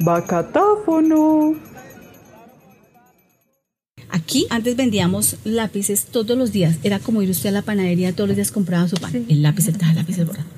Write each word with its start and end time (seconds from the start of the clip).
Bacatáfono. 0.00 1.54
Aquí 4.08 4.46
antes 4.50 4.76
vendíamos 4.76 5.36
lápices 5.44 6.06
todos 6.06 6.36
los 6.36 6.52
días. 6.52 6.76
Era 6.82 6.98
como 6.98 7.22
ir 7.22 7.30
usted 7.30 7.50
a 7.50 7.52
la 7.52 7.62
panadería 7.62 8.14
todos 8.14 8.28
los 8.28 8.36
días 8.36 8.50
compraba 8.50 8.88
su 8.88 8.96
pan. 8.96 9.26
El 9.28 9.42
lápiz, 9.42 9.68
el 9.68 9.78
tal, 9.78 9.90
el 9.90 9.96
lápiz, 9.96 10.18
el 10.18 10.24
borrador. 10.24 10.50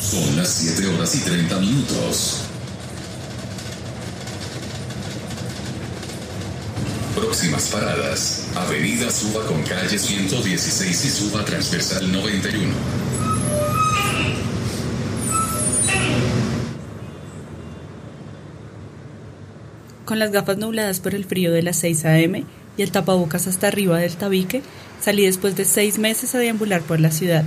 Son 0.00 0.36
las 0.36 0.48
7 0.48 0.86
horas 0.94 1.14
y 1.14 1.20
30 1.20 1.58
minutos. 1.60 2.44
Próximas 7.34 7.68
paradas. 7.68 8.46
Avenida 8.54 9.10
Suba 9.10 9.44
con 9.46 9.60
calle 9.64 9.98
116 9.98 11.04
y 11.04 11.08
Suba 11.08 11.44
transversal 11.44 12.12
91. 12.12 12.72
Con 20.04 20.20
las 20.20 20.30
gafas 20.30 20.58
nubladas 20.58 21.00
por 21.00 21.16
el 21.16 21.24
frío 21.24 21.50
de 21.50 21.64
las 21.64 21.76
6 21.78 22.04
a.m. 22.04 22.44
y 22.76 22.82
el 22.82 22.92
tapabocas 22.92 23.48
hasta 23.48 23.66
arriba 23.66 23.98
del 23.98 24.14
tabique, 24.14 24.62
salí 25.00 25.26
después 25.26 25.56
de 25.56 25.64
seis 25.64 25.98
meses 25.98 26.36
a 26.36 26.38
deambular 26.38 26.82
por 26.82 27.00
la 27.00 27.10
ciudad. 27.10 27.42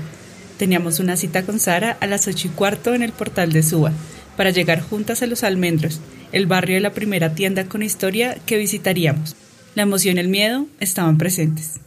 Teníamos 0.57 0.99
una 0.99 1.15
cita 1.15 1.45
con 1.45 1.61
Sara 1.61 1.95
a 2.01 2.07
las 2.07 2.27
ocho 2.27 2.49
y 2.49 2.51
cuarto 2.51 2.93
en 2.93 3.03
el 3.03 3.13
portal 3.13 3.53
de 3.53 3.63
Suba, 3.63 3.93
para 4.35 4.49
llegar 4.49 4.81
juntas 4.81 5.21
a 5.21 5.27
Los 5.27 5.45
Almendros, 5.45 6.01
el 6.33 6.45
barrio 6.45 6.75
de 6.75 6.81
la 6.81 6.91
primera 6.91 7.35
tienda 7.35 7.69
con 7.69 7.83
historia 7.83 8.35
que 8.45 8.57
visitaríamos. 8.57 9.37
La 9.77 9.83
emoción 9.83 10.17
y 10.17 10.21
el 10.21 10.27
miedo 10.27 10.65
estaban 10.79 11.19
presentes. 11.19 11.79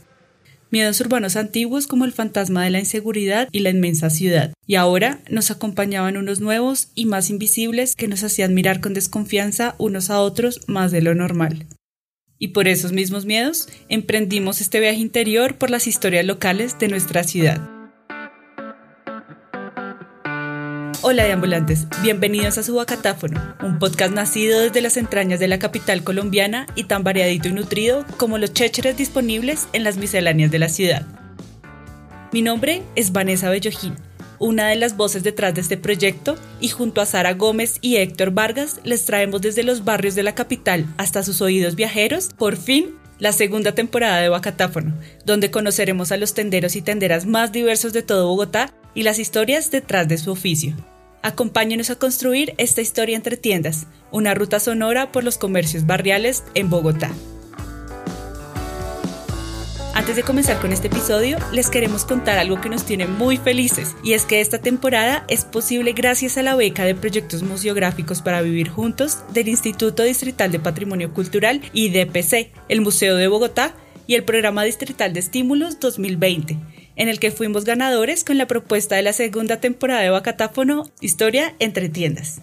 Miedos 0.70 1.00
urbanos 1.00 1.34
antiguos 1.34 1.88
como 1.88 2.04
el 2.04 2.12
fantasma 2.12 2.62
de 2.62 2.70
la 2.70 2.78
inseguridad 2.78 3.48
y 3.50 3.58
la 3.58 3.70
inmensa 3.70 4.10
ciudad. 4.10 4.52
Y 4.64 4.76
ahora 4.76 5.18
nos 5.28 5.50
acompañaban 5.50 6.16
unos 6.16 6.38
nuevos 6.38 6.90
y 6.94 7.06
más 7.06 7.30
invisibles 7.30 7.96
que 7.96 8.06
nos 8.06 8.22
hacían 8.22 8.54
mirar 8.54 8.80
con 8.80 8.94
desconfianza 8.94 9.74
unos 9.78 10.08
a 10.08 10.20
otros 10.20 10.60
más 10.68 10.92
de 10.92 11.02
lo 11.02 11.16
normal. 11.16 11.66
Y 12.38 12.48
por 12.48 12.68
esos 12.68 12.92
mismos 12.92 13.26
miedos 13.26 13.68
emprendimos 13.88 14.60
este 14.60 14.78
viaje 14.78 15.00
interior 15.00 15.58
por 15.58 15.70
las 15.70 15.88
historias 15.88 16.24
locales 16.24 16.78
de 16.78 16.86
nuestra 16.86 17.24
ciudad. 17.24 17.79
Hola 21.02 21.24
deambulantes, 21.24 21.86
bienvenidos 22.02 22.58
a 22.58 22.62
Subacatáfono, 22.62 23.56
un 23.62 23.78
podcast 23.78 24.12
nacido 24.12 24.60
desde 24.60 24.82
las 24.82 24.98
entrañas 24.98 25.40
de 25.40 25.48
la 25.48 25.58
capital 25.58 26.04
colombiana 26.04 26.66
y 26.74 26.84
tan 26.84 27.04
variadito 27.04 27.48
y 27.48 27.52
nutrido 27.52 28.04
como 28.18 28.36
los 28.36 28.52
chécheres 28.52 28.98
disponibles 28.98 29.66
en 29.72 29.82
las 29.82 29.96
misceláneas 29.96 30.50
de 30.50 30.58
la 30.58 30.68
ciudad. 30.68 31.06
Mi 32.32 32.42
nombre 32.42 32.82
es 32.96 33.12
Vanessa 33.12 33.48
Bellojín, 33.48 33.96
una 34.38 34.68
de 34.68 34.76
las 34.76 34.98
voces 34.98 35.22
detrás 35.22 35.54
de 35.54 35.62
este 35.62 35.78
proyecto 35.78 36.36
y 36.60 36.68
junto 36.68 37.00
a 37.00 37.06
Sara 37.06 37.32
Gómez 37.32 37.78
y 37.80 37.96
Héctor 37.96 38.32
Vargas 38.32 38.78
les 38.84 39.06
traemos 39.06 39.40
desde 39.40 39.62
los 39.62 39.86
barrios 39.86 40.14
de 40.14 40.22
la 40.22 40.34
capital 40.34 40.84
hasta 40.98 41.22
sus 41.22 41.40
oídos 41.40 41.76
viajeros, 41.76 42.28
por 42.36 42.58
fin, 42.58 42.90
la 43.18 43.32
segunda 43.32 43.72
temporada 43.72 44.20
de 44.20 44.28
Bacatáfono, 44.28 44.94
donde 45.24 45.50
conoceremos 45.50 46.12
a 46.12 46.18
los 46.18 46.34
tenderos 46.34 46.76
y 46.76 46.82
tenderas 46.82 47.24
más 47.24 47.52
diversos 47.52 47.94
de 47.94 48.02
todo 48.02 48.28
Bogotá 48.28 48.74
y 48.94 49.02
las 49.02 49.18
historias 49.18 49.70
detrás 49.70 50.06
de 50.06 50.18
su 50.18 50.30
oficio. 50.30 50.74
Acompáñenos 51.22 51.90
a 51.90 51.96
construir 51.96 52.54
esta 52.56 52.80
historia 52.80 53.14
entre 53.14 53.36
tiendas, 53.36 53.86
una 54.10 54.32
ruta 54.32 54.58
sonora 54.58 55.12
por 55.12 55.22
los 55.22 55.36
comercios 55.36 55.86
barriales 55.86 56.44
en 56.54 56.70
Bogotá. 56.70 57.10
Antes 59.92 60.16
de 60.16 60.22
comenzar 60.22 60.58
con 60.60 60.72
este 60.72 60.86
episodio, 60.86 61.36
les 61.52 61.68
queremos 61.68 62.06
contar 62.06 62.38
algo 62.38 62.62
que 62.62 62.70
nos 62.70 62.86
tiene 62.86 63.06
muy 63.06 63.36
felices, 63.36 63.94
y 64.02 64.14
es 64.14 64.24
que 64.24 64.40
esta 64.40 64.58
temporada 64.58 65.26
es 65.28 65.44
posible 65.44 65.92
gracias 65.92 66.38
a 66.38 66.42
la 66.42 66.56
beca 66.56 66.84
de 66.84 66.94
proyectos 66.94 67.42
museográficos 67.42 68.22
para 68.22 68.40
vivir 68.40 68.70
juntos 68.70 69.18
del 69.34 69.48
Instituto 69.48 70.02
Distrital 70.04 70.50
de 70.50 70.60
Patrimonio 70.60 71.12
Cultural 71.12 71.60
y 71.74 71.90
DPC, 71.90 72.50
el 72.70 72.80
Museo 72.80 73.16
de 73.16 73.28
Bogotá 73.28 73.74
y 74.06 74.14
el 74.14 74.24
Programa 74.24 74.64
Distrital 74.64 75.12
de 75.12 75.20
Estímulos 75.20 75.78
2020 75.80 76.56
en 77.00 77.08
el 77.08 77.18
que 77.18 77.30
fuimos 77.30 77.64
ganadores 77.64 78.24
con 78.24 78.36
la 78.36 78.46
propuesta 78.46 78.94
de 78.94 79.00
la 79.00 79.14
segunda 79.14 79.58
temporada 79.58 80.02
de 80.02 80.10
Bacatáfono 80.10 80.84
Historia 81.00 81.54
entre 81.58 81.88
tiendas. 81.88 82.42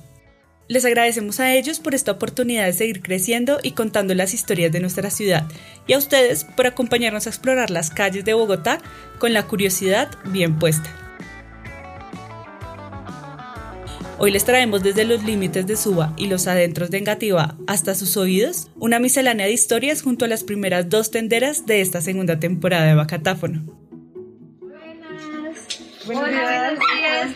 Les 0.68 0.84
agradecemos 0.84 1.40
a 1.40 1.54
ellos 1.54 1.80
por 1.80 1.94
esta 1.94 2.14
oportunidad 2.14 2.66
de 2.66 2.74
seguir 2.74 3.04
creciendo 3.04 3.60
y 3.62 3.74
contando 3.74 4.16
las 4.16 4.34
historias 4.34 4.72
de 4.72 4.80
nuestra 4.80 5.12
ciudad 5.12 5.48
y 5.86 5.94
a 5.94 6.00
ustedes 6.00 6.44
por 6.44 6.66
acompañarnos 6.66 7.28
a 7.28 7.30
explorar 7.30 7.70
las 7.70 7.92
calles 7.92 8.26
de 8.26 8.34
Bogotá 8.34 8.80
con 9.20 9.32
la 9.32 9.44
curiosidad 9.44 10.10
bien 10.26 10.58
puesta. 10.58 10.92
Hoy 14.18 14.32
les 14.32 14.44
traemos 14.44 14.82
desde 14.82 15.06
los 15.06 15.24
límites 15.24 15.68
de 15.68 15.78
Suba 15.78 16.16
y 16.18 16.26
los 16.26 16.48
adentros 16.48 16.90
de 16.90 16.98
Engativá 16.98 17.56
hasta 17.68 17.94
sus 17.94 18.18
oídos 18.18 18.72
una 18.76 18.98
miscelánea 18.98 19.46
de 19.46 19.54
historias 19.54 20.02
junto 20.02 20.26
a 20.26 20.28
las 20.28 20.44
primeras 20.44 20.90
dos 20.90 21.12
tenderas 21.12 21.68
de 21.68 21.82
esta 21.82 22.02
segunda 22.02 22.40
temporada 22.40 22.88
de 22.88 22.96
Bacatáfono. 22.96 23.87
Buenos 26.08 26.30
días. 26.30 27.36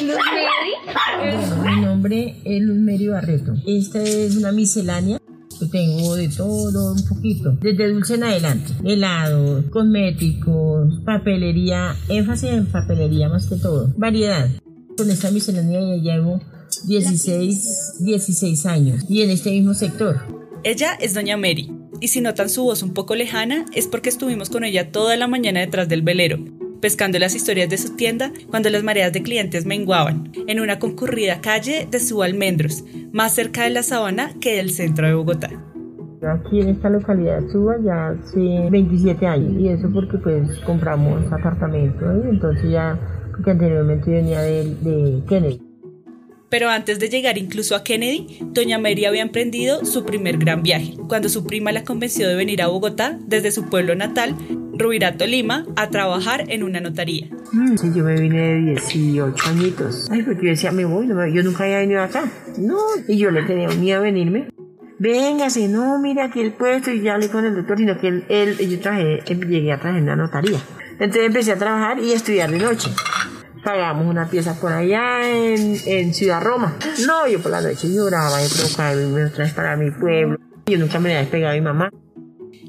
Luz 0.00 0.16
Mary. 0.32 1.76
Mi 1.76 1.80
nombre 1.84 2.36
es 2.44 2.62
Luz 2.62 2.78
Mary 2.78 3.08
Barreto. 3.08 3.54
Esta 3.66 4.00
es 4.00 4.36
una 4.36 4.52
miscelánea. 4.52 5.20
Yo 5.60 5.68
tengo 5.68 6.14
de 6.14 6.28
todo 6.28 6.92
un 6.92 7.04
poquito, 7.08 7.52
desde 7.60 7.88
dulce 7.88 8.14
en 8.14 8.24
adelante, 8.24 8.74
helados, 8.84 9.64
cosméticos, 9.70 11.00
papelería, 11.04 11.96
énfasis 12.08 12.50
en 12.50 12.66
papelería 12.66 13.28
más 13.28 13.46
que 13.46 13.56
todo, 13.56 13.92
variedad. 13.96 14.50
Con 14.96 15.10
esta 15.10 15.30
miscelánea 15.30 15.80
ya 15.96 15.96
llevo 15.96 16.40
16, 16.86 17.94
16 18.00 18.66
años 18.66 19.04
y 19.08 19.22
en 19.22 19.30
este 19.30 19.50
mismo 19.50 19.72
sector. 19.74 20.20
Ella 20.62 20.92
es 21.00 21.14
Doña 21.14 21.38
Mary, 21.38 21.72
y 22.00 22.08
si 22.08 22.20
notan 22.20 22.50
su 22.50 22.62
voz 22.62 22.82
un 22.82 22.92
poco 22.92 23.14
lejana 23.14 23.64
es 23.72 23.86
porque 23.86 24.10
estuvimos 24.10 24.50
con 24.50 24.62
ella 24.62 24.92
toda 24.92 25.16
la 25.16 25.26
mañana 25.26 25.60
detrás 25.60 25.88
del 25.88 26.02
velero, 26.02 26.38
pescando 26.80 27.18
las 27.18 27.34
historias 27.34 27.68
de 27.68 27.78
su 27.78 27.96
tienda 27.96 28.32
cuando 28.50 28.70
las 28.70 28.82
mareas 28.82 29.12
de 29.12 29.22
clientes 29.22 29.66
menguaban, 29.66 30.32
en 30.46 30.60
una 30.60 30.78
concurrida 30.78 31.40
calle 31.40 31.86
de 31.90 32.00
su 32.00 32.22
Almendros, 32.22 32.84
más 33.12 33.34
cerca 33.34 33.64
de 33.64 33.70
la 33.70 33.82
sabana 33.82 34.32
que 34.40 34.56
del 34.56 34.70
centro 34.70 35.06
de 35.06 35.14
Bogotá. 35.14 35.50
Aquí 36.22 36.60
en 36.60 36.70
esta 36.70 36.88
localidad 36.88 37.46
Suba 37.52 37.76
ya 37.84 38.08
hace 38.08 38.68
27 38.70 39.26
años 39.26 39.52
y 39.60 39.68
eso 39.68 39.88
porque 39.92 40.18
pues 40.18 40.58
compramos 40.60 41.30
apartamento 41.30 42.04
y 42.24 42.30
entonces 42.30 42.70
ya, 42.70 42.98
porque 43.30 43.50
anteriormente 43.50 44.10
venía 44.10 44.40
de, 44.40 44.74
de 44.76 45.22
Kennedy. 45.28 45.65
Pero 46.48 46.68
antes 46.68 46.98
de 46.98 47.08
llegar 47.08 47.38
incluso 47.38 47.74
a 47.74 47.82
Kennedy, 47.82 48.38
Doña 48.40 48.78
Mary 48.78 49.04
había 49.04 49.22
emprendido 49.22 49.84
su 49.84 50.04
primer 50.04 50.38
gran 50.38 50.62
viaje, 50.62 50.94
cuando 51.08 51.28
su 51.28 51.44
prima 51.44 51.72
la 51.72 51.84
convenció 51.84 52.28
de 52.28 52.36
venir 52.36 52.62
a 52.62 52.68
Bogotá 52.68 53.18
desde 53.26 53.50
su 53.50 53.68
pueblo 53.68 53.94
natal, 53.96 54.36
Rubirato, 54.78 55.26
Lima, 55.26 55.64
a 55.74 55.88
trabajar 55.90 56.44
en 56.48 56.62
una 56.62 56.80
notaría. 56.80 57.28
Mm, 57.52 57.76
sí, 57.76 57.90
yo 57.94 58.04
me 58.04 58.20
vine 58.20 58.38
de 58.38 58.60
18 58.72 59.48
añitos. 59.48 60.08
Ay, 60.10 60.22
porque 60.22 60.44
yo 60.44 60.50
decía, 60.50 60.70
me 60.70 60.84
voy, 60.84 61.06
no 61.06 61.26
yo 61.26 61.42
nunca 61.42 61.64
había 61.64 61.78
venido 61.78 62.02
acá. 62.02 62.30
No, 62.58 62.78
y 63.08 63.16
yo 63.16 63.30
le 63.30 63.42
tenía 63.42 63.68
miedo 63.68 63.98
a 63.98 64.02
venirme. 64.02 64.48
Véngase, 64.98 65.68
no, 65.68 65.98
mira 65.98 66.26
aquí 66.26 66.40
el 66.40 66.52
puesto 66.52 66.90
y 66.90 67.02
ya 67.02 67.14
hablé 67.14 67.28
con 67.28 67.44
el 67.44 67.54
doctor, 67.54 67.76
sino 67.78 67.98
que 67.98 68.22
él, 68.28 68.56
yo 68.58 68.80
trabajé, 68.80 69.20
em- 69.26 69.40
llegué 69.40 69.72
a 69.72 69.76
trabajar 69.78 70.00
en 70.00 70.06
la 70.06 70.16
notaría. 70.16 70.58
Entonces 70.98 71.26
empecé 71.26 71.52
a 71.52 71.56
trabajar 71.58 71.98
y 71.98 72.12
a 72.12 72.16
estudiar 72.16 72.50
de 72.50 72.58
noche. 72.58 72.90
Pagamos 73.66 74.06
una 74.06 74.30
pieza 74.30 74.54
por 74.54 74.72
allá 74.72 75.28
en, 75.28 75.76
en 75.86 76.14
Ciudad 76.14 76.40
Roma. 76.40 76.76
No, 77.04 77.26
yo 77.26 77.42
por 77.42 77.50
la 77.50 77.60
noche 77.60 77.92
lloraba 77.92 78.40
y 78.40 78.46
provocaba 78.46 78.94
irme 78.94 79.24
otra 79.24 79.42
vez 79.42 79.54
para 79.54 79.76
mi 79.76 79.90
pueblo. 79.90 80.38
Yo 80.66 80.78
nunca 80.78 81.00
me 81.00 81.08
había 81.08 81.22
despegado 81.22 81.52
de 81.52 81.60
mi 81.60 81.64
mamá. 81.64 81.90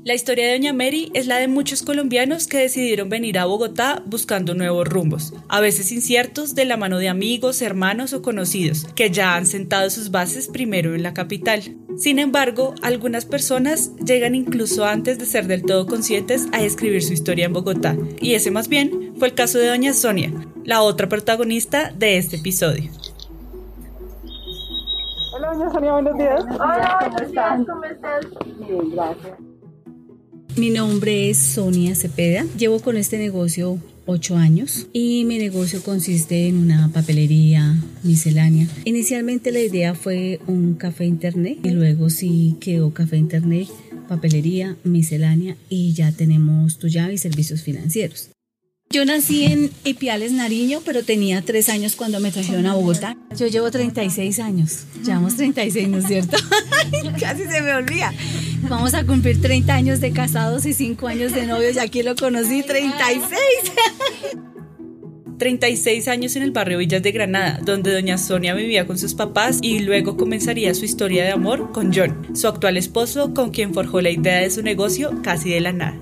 La 0.08 0.14
historia 0.14 0.48
de 0.48 0.54
Doña 0.54 0.72
Mary 0.72 1.12
es 1.14 1.28
la 1.28 1.36
de 1.36 1.50
muchos 1.50 1.84
colombianos 1.84 2.48
que 2.48 2.60
decidieron 2.60 3.10
venir 3.10 3.38
a 3.38 3.44
Bogotá 3.44 4.04
buscando 4.06 4.56
nuevos 4.56 4.88
rumbos, 4.88 5.34
a 5.50 5.60
veces 5.60 5.92
inciertos 5.92 6.56
de 6.56 6.64
la 6.64 6.78
mano 6.78 6.98
de 6.98 7.10
amigos, 7.10 7.62
hermanos 7.62 8.14
o 8.14 8.22
conocidos, 8.22 8.86
que 8.96 9.12
ya 9.12 9.36
han 9.36 9.46
sentado 9.46 9.90
sus 9.90 10.10
bases 10.10 10.48
primero 10.48 10.96
en 10.96 11.04
la 11.04 11.14
capital. 11.14 11.76
Sin 11.98 12.20
embargo, 12.20 12.74
algunas 12.82 13.26
personas 13.26 13.98
llegan 13.98 14.34
incluso 14.34 14.86
antes 14.86 15.20
de 15.20 15.26
ser 15.26 15.46
del 15.46 15.64
todo 15.64 15.86
conscientes 15.88 16.48
a 16.54 16.62
escribir 16.62 17.04
su 17.04 17.12
historia 17.12 17.48
en 17.48 17.52
Bogotá, 17.52 17.98
y 18.22 18.36
ese 18.36 18.50
más 18.50 18.70
bien 18.70 19.12
fue 19.20 19.28
el 19.28 19.34
caso 19.34 19.58
de 19.58 19.68
Doña 19.68 19.92
Sonia, 19.92 20.32
la 20.64 20.84
otra 20.84 21.10
protagonista 21.10 21.92
de 21.92 22.18
este 22.18 22.38
episodio. 22.38 22.92
Hola, 25.34 25.52
doña 25.52 25.70
Sonia, 25.70 25.92
buenos 25.92 26.18
días. 26.18 26.46
Hola, 26.46 26.98
buenos 27.02 27.30
días, 27.30 27.60
¿cómo 27.68 27.84
estás? 27.84 28.26
Mi 30.58 30.72
nombre 30.72 31.30
es 31.30 31.38
Sonia 31.38 31.94
Cepeda. 31.94 32.44
Llevo 32.58 32.80
con 32.80 32.98
este 32.98 33.20
negocio 33.20 33.80
ocho 34.08 34.38
años 34.38 34.88
y 34.92 35.24
mi 35.26 35.38
negocio 35.38 35.84
consiste 35.84 36.48
en 36.48 36.58
una 36.58 36.90
papelería 36.92 37.76
miscelánea. 38.02 38.68
Inicialmente 38.84 39.52
la 39.52 39.60
idea 39.60 39.94
fue 39.94 40.40
un 40.48 40.74
café 40.74 41.06
internet 41.06 41.60
y 41.62 41.70
luego 41.70 42.10
sí 42.10 42.56
quedó 42.60 42.92
café 42.92 43.18
internet, 43.18 43.68
papelería, 44.10 44.76
miscelánea 44.84 45.56
y 45.70 45.94
ya 45.94 46.12
tenemos 46.12 46.80
tu 46.80 46.88
llave 46.88 47.14
y 47.14 47.18
servicios 47.20 47.62
financieros. 47.62 48.32
Yo 48.90 49.06
nací 49.06 49.44
en 49.44 49.70
Ipiales, 49.84 50.32
Nariño, 50.32 50.82
pero 50.86 51.04
tenía 51.04 51.42
tres 51.42 51.68
años 51.70 51.96
cuando 51.96 52.20
me 52.22 52.32
trajeron 52.32 52.66
a 52.66 52.74
Bogotá. 52.74 53.18
Yo 53.38 53.46
llevo 53.48 53.70
36 53.70 54.40
años. 54.40 54.86
Llevamos 55.06 55.36
36, 55.36 55.90
¿no 55.90 55.98
es 55.98 56.08
cierto? 56.08 56.38
Casi 57.20 57.44
se 57.44 57.62
me 57.62 57.74
olvida. 57.74 58.14
Vamos 58.64 58.94
a 58.94 59.06
cumplir 59.06 59.40
30 59.40 59.74
años 59.74 60.02
de 60.02 60.12
casados 60.12 60.66
y 60.66 60.74
5 60.74 61.08
años 61.08 61.34
de 61.34 61.46
novios 61.46 61.76
y 61.76 61.80
aquí 61.80 62.04
lo 62.04 62.16
conocí, 62.16 62.64
36. 62.64 63.32
36 65.38 66.08
años 66.08 66.36
en 66.36 66.44
el 66.44 66.52
barrio 66.52 66.80
Villas 66.80 67.04
de 67.04 67.12
Granada, 67.12 67.60
donde 67.64 67.94
doña 67.94 68.18
Sonia 68.18 68.56
vivía 68.56 68.88
con 68.88 68.98
sus 68.98 69.14
papás 69.14 69.60
y 69.62 69.80
luego 69.80 70.18
comenzaría 70.18 70.74
su 70.74 70.86
historia 70.86 71.24
de 71.24 71.32
amor 71.32 71.72
con 71.72 71.94
John, 71.94 72.36
su 72.36 72.48
actual 72.48 72.78
esposo, 72.78 73.34
con 73.34 73.52
quien 73.52 73.74
forjó 73.74 74.02
la 74.02 74.10
idea 74.10 74.40
de 74.40 74.50
su 74.50 74.64
negocio 74.64 75.22
casi 75.22 75.52
de 75.52 75.62
la 75.62 75.74
nada. 75.74 76.02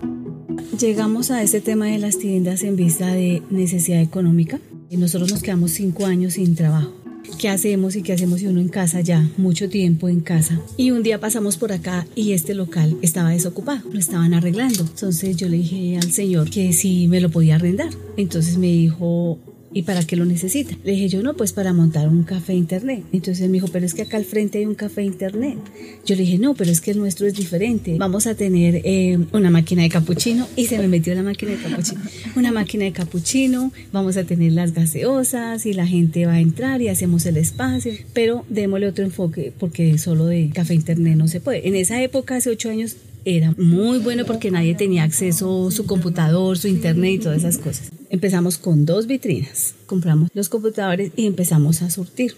Llegamos 0.80 1.31
a 1.31 1.44
ese 1.44 1.62
tema 1.62 1.88
de 1.88 2.00
las 2.00 2.18
tiendas 2.18 2.63
en 2.63 2.78
vista 2.78 3.07
de 3.07 3.42
necesidad 3.50 4.02
económica 4.02 4.60
y 4.90 4.98
nosotros 4.98 5.31
nos 5.31 5.42
quedamos 5.42 5.72
5 5.72 6.06
años 6.06 6.34
sin 6.34 6.56
trabajo. 6.56 7.05
¿Qué 7.39 7.50
hacemos 7.50 7.95
y 7.95 8.01
qué 8.01 8.13
hacemos 8.13 8.39
si 8.39 8.48
uno 8.48 8.60
en 8.60 8.69
casa 8.69 9.01
ya, 9.01 9.30
mucho 9.38 9.69
tiempo 9.69 10.10
en 10.10 10.22
casa? 10.22 10.60
Y 10.77 10.92
un 10.92 11.04
día 11.04 11.19
pasamos 11.19 11.57
por 11.57 11.72
acá 11.72 12.07
y 12.16 12.33
este 12.33 12.54
local 12.54 12.98
estaba 13.01 13.30
desocupado, 13.30 13.81
lo 13.92 14.00
estaban 14.00 14.33
arreglando. 14.33 14.81
Entonces 14.81 15.36
yo 15.38 15.50
le 15.50 15.57
dije 15.57 15.98
al 15.98 16.12
señor 16.12 16.50
que 16.50 16.74
si 16.74 17.07
me 17.07 17.22
lo 17.22 17.30
podía 17.30 17.56
arrendar. 17.56 17.89
Entonces 18.18 18.57
me 18.57 18.68
dijo, 18.68 19.39
¿Y 19.75 19.81
para 19.81 20.06
qué 20.06 20.16
lo 20.16 20.24
necesita? 20.24 20.74
Le 20.86 20.94
dije 20.94 21.10
yo, 21.10 21.22
no, 21.22 21.33
pues 21.33 21.51
para 21.51 21.74
montar 21.74 22.07
un 22.07 22.24
café 22.24 22.54
internet. 22.54 23.04
Entonces 23.12 23.45
me 23.50 23.56
dijo, 23.56 23.68
pero 23.68 23.86
es 23.86 23.94
que 23.94 24.04
acá 24.04 24.16
al 24.16 24.24
frente 24.24 24.60
hay 24.60 24.66
un 24.66 24.74
café 24.74 25.04
internet. 25.04 25.57
Yo 26.06 26.16
le 26.16 26.22
dije, 26.22 26.38
no, 26.38 26.54
pero 26.56 26.72
es 26.72 26.80
que 26.80 26.92
el 26.92 26.98
nuestro 26.98 27.27
es 27.27 27.33
diferente. 27.33 27.98
Vamos 28.00 28.25
a 28.25 28.36
tener 28.36 28.81
eh, 28.86 29.19
una 29.33 29.51
máquina 29.51 29.83
de 29.83 29.89
capuchino 29.89 30.48
y 30.56 30.68
se 30.68 30.77
me 30.77 30.88
metió 30.88 31.13
la 31.13 31.24
máquina 31.24 31.51
de 31.51 31.57
capuchino. 31.57 32.01
Una 32.38 32.54
máquina 32.54 32.86
de 32.86 32.94
capuchino, 32.94 33.74
vamos 33.92 34.16
a 34.16 34.24
tener 34.24 34.54
las 34.54 34.74
gaseosas 34.74 35.66
y 35.66 35.74
la 35.74 35.86
gente 35.86 36.25
va 36.25 36.36
a 36.36 36.39
entrar 36.39 36.81
y 36.81 36.88
hacemos 36.88 37.25
el 37.25 37.36
espacio, 37.36 37.92
pero 38.13 38.45
démosle 38.48 38.88
otro 38.88 39.04
enfoque 39.04 39.51
porque 39.60 39.98
solo 39.98 40.25
de 40.28 40.51
café 40.54 40.74
internet 40.74 41.18
no 41.18 41.28
se 41.28 41.42
puede. 41.42 41.68
En 41.68 41.75
esa 41.75 42.01
época, 42.01 42.38
hace 42.38 42.50
ocho 42.50 42.69
años, 42.69 42.95
era 43.25 43.54
muy 43.57 43.98
bueno 43.98 44.24
porque 44.24 44.51
nadie 44.51 44.74
tenía 44.74 45.04
acceso 45.04 45.68
a 45.68 45.71
su 45.71 45.86
computador, 45.86 46.57
su 46.57 46.69
internet 46.69 47.16
y 47.16 47.19
todas 47.19 47.39
esas 47.39 47.57
cosas. 47.57 47.92
Empezamos 48.10 48.57
con 48.57 48.86
dos 48.86 49.07
vitrinas, 49.07 49.75
compramos 49.86 50.30
los 50.34 50.50
computadores 50.50 51.12
y 51.16 51.25
empezamos 51.25 51.81
a 51.81 51.90
surtir. 51.90 52.36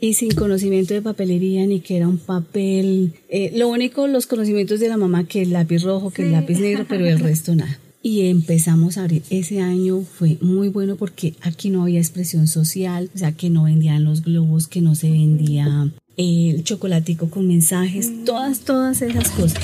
Y 0.00 0.14
sin 0.14 0.30
conocimiento 0.34 0.94
de 0.94 1.02
papelería 1.02 1.66
ni 1.66 1.80
que 1.80 1.98
era 1.98 2.08
un 2.08 2.16
papel, 2.16 3.12
eh, 3.28 3.52
lo 3.54 3.68
único 3.68 4.06
los 4.06 4.26
conocimientos 4.26 4.80
de 4.80 4.88
la 4.88 4.96
mamá 4.96 5.24
que 5.24 5.42
el 5.42 5.52
lápiz 5.52 5.82
rojo, 5.82 6.10
que 6.10 6.22
el 6.22 6.32
lápiz 6.32 6.58
negro, 6.58 6.86
pero 6.88 7.06
el 7.06 7.18
resto 7.18 7.54
nada. 7.54 7.78
Y 8.02 8.22
empezamos 8.28 8.96
a 8.96 9.02
abrir. 9.02 9.22
Ese 9.28 9.60
año 9.60 10.00
fue 10.00 10.38
muy 10.40 10.68
bueno 10.68 10.96
porque 10.96 11.34
aquí 11.42 11.68
no 11.68 11.82
había 11.82 11.98
expresión 11.98 12.46
social, 12.46 13.10
o 13.14 13.18
sea, 13.18 13.32
que 13.32 13.50
no 13.50 13.64
vendían 13.64 14.04
los 14.04 14.22
globos, 14.22 14.68
que 14.68 14.80
no 14.80 14.94
se 14.94 15.10
vendía 15.10 15.90
el 16.16 16.64
chocolatico 16.64 17.28
con 17.28 17.46
mensajes, 17.46 18.24
todas, 18.24 18.60
todas 18.60 19.02
esas 19.02 19.28
cosas. 19.30 19.60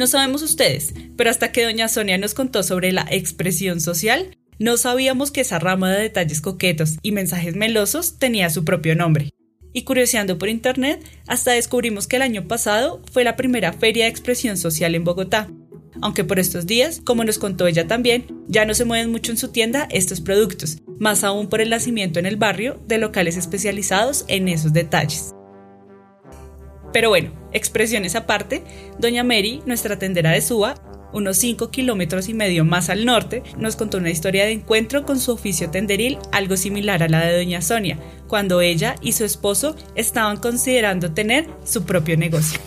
No 0.00 0.06
sabemos 0.06 0.40
ustedes, 0.40 0.94
pero 1.18 1.28
hasta 1.28 1.52
que 1.52 1.62
doña 1.62 1.86
Sonia 1.86 2.16
nos 2.16 2.32
contó 2.32 2.62
sobre 2.62 2.90
la 2.90 3.06
expresión 3.10 3.82
social, 3.82 4.34
no 4.58 4.78
sabíamos 4.78 5.30
que 5.30 5.42
esa 5.42 5.58
rama 5.58 5.90
de 5.90 6.00
detalles 6.00 6.40
coquetos 6.40 6.96
y 7.02 7.12
mensajes 7.12 7.54
melosos 7.54 8.18
tenía 8.18 8.48
su 8.48 8.64
propio 8.64 8.96
nombre. 8.96 9.28
Y 9.74 9.82
curioseando 9.82 10.38
por 10.38 10.48
internet, 10.48 11.04
hasta 11.26 11.50
descubrimos 11.50 12.06
que 12.06 12.16
el 12.16 12.22
año 12.22 12.48
pasado 12.48 13.02
fue 13.12 13.24
la 13.24 13.36
primera 13.36 13.74
feria 13.74 14.04
de 14.04 14.10
expresión 14.10 14.56
social 14.56 14.94
en 14.94 15.04
Bogotá. 15.04 15.50
Aunque 16.00 16.24
por 16.24 16.38
estos 16.38 16.64
días, 16.64 17.02
como 17.04 17.22
nos 17.22 17.36
contó 17.36 17.66
ella 17.66 17.86
también, 17.86 18.24
ya 18.48 18.64
no 18.64 18.72
se 18.72 18.86
mueven 18.86 19.10
mucho 19.10 19.32
en 19.32 19.36
su 19.36 19.48
tienda 19.48 19.86
estos 19.90 20.22
productos, 20.22 20.78
más 20.98 21.24
aún 21.24 21.50
por 21.50 21.60
el 21.60 21.68
nacimiento 21.68 22.18
en 22.18 22.24
el 22.24 22.36
barrio 22.36 22.80
de 22.86 22.96
locales 22.96 23.36
especializados 23.36 24.24
en 24.28 24.48
esos 24.48 24.72
detalles. 24.72 25.34
Pero 26.92 27.08
bueno, 27.08 27.32
expresiones 27.52 28.16
aparte, 28.16 28.62
doña 28.98 29.24
Mary, 29.24 29.62
nuestra 29.66 29.98
tendera 29.98 30.30
de 30.30 30.40
Suba, 30.40 30.74
unos 31.12 31.36
5 31.38 31.70
kilómetros 31.70 32.28
y 32.28 32.34
medio 32.34 32.64
más 32.64 32.88
al 32.88 33.04
norte, 33.04 33.42
nos 33.56 33.76
contó 33.76 33.98
una 33.98 34.10
historia 34.10 34.44
de 34.44 34.52
encuentro 34.52 35.04
con 35.04 35.18
su 35.18 35.32
oficio 35.32 35.70
tenderil 35.70 36.18
algo 36.32 36.56
similar 36.56 37.02
a 37.02 37.08
la 37.08 37.24
de 37.26 37.36
doña 37.36 37.62
Sonia, 37.62 37.98
cuando 38.28 38.60
ella 38.60 38.94
y 39.00 39.12
su 39.12 39.24
esposo 39.24 39.76
estaban 39.94 40.36
considerando 40.36 41.12
tener 41.12 41.48
su 41.64 41.84
propio 41.84 42.16
negocio. 42.16 42.60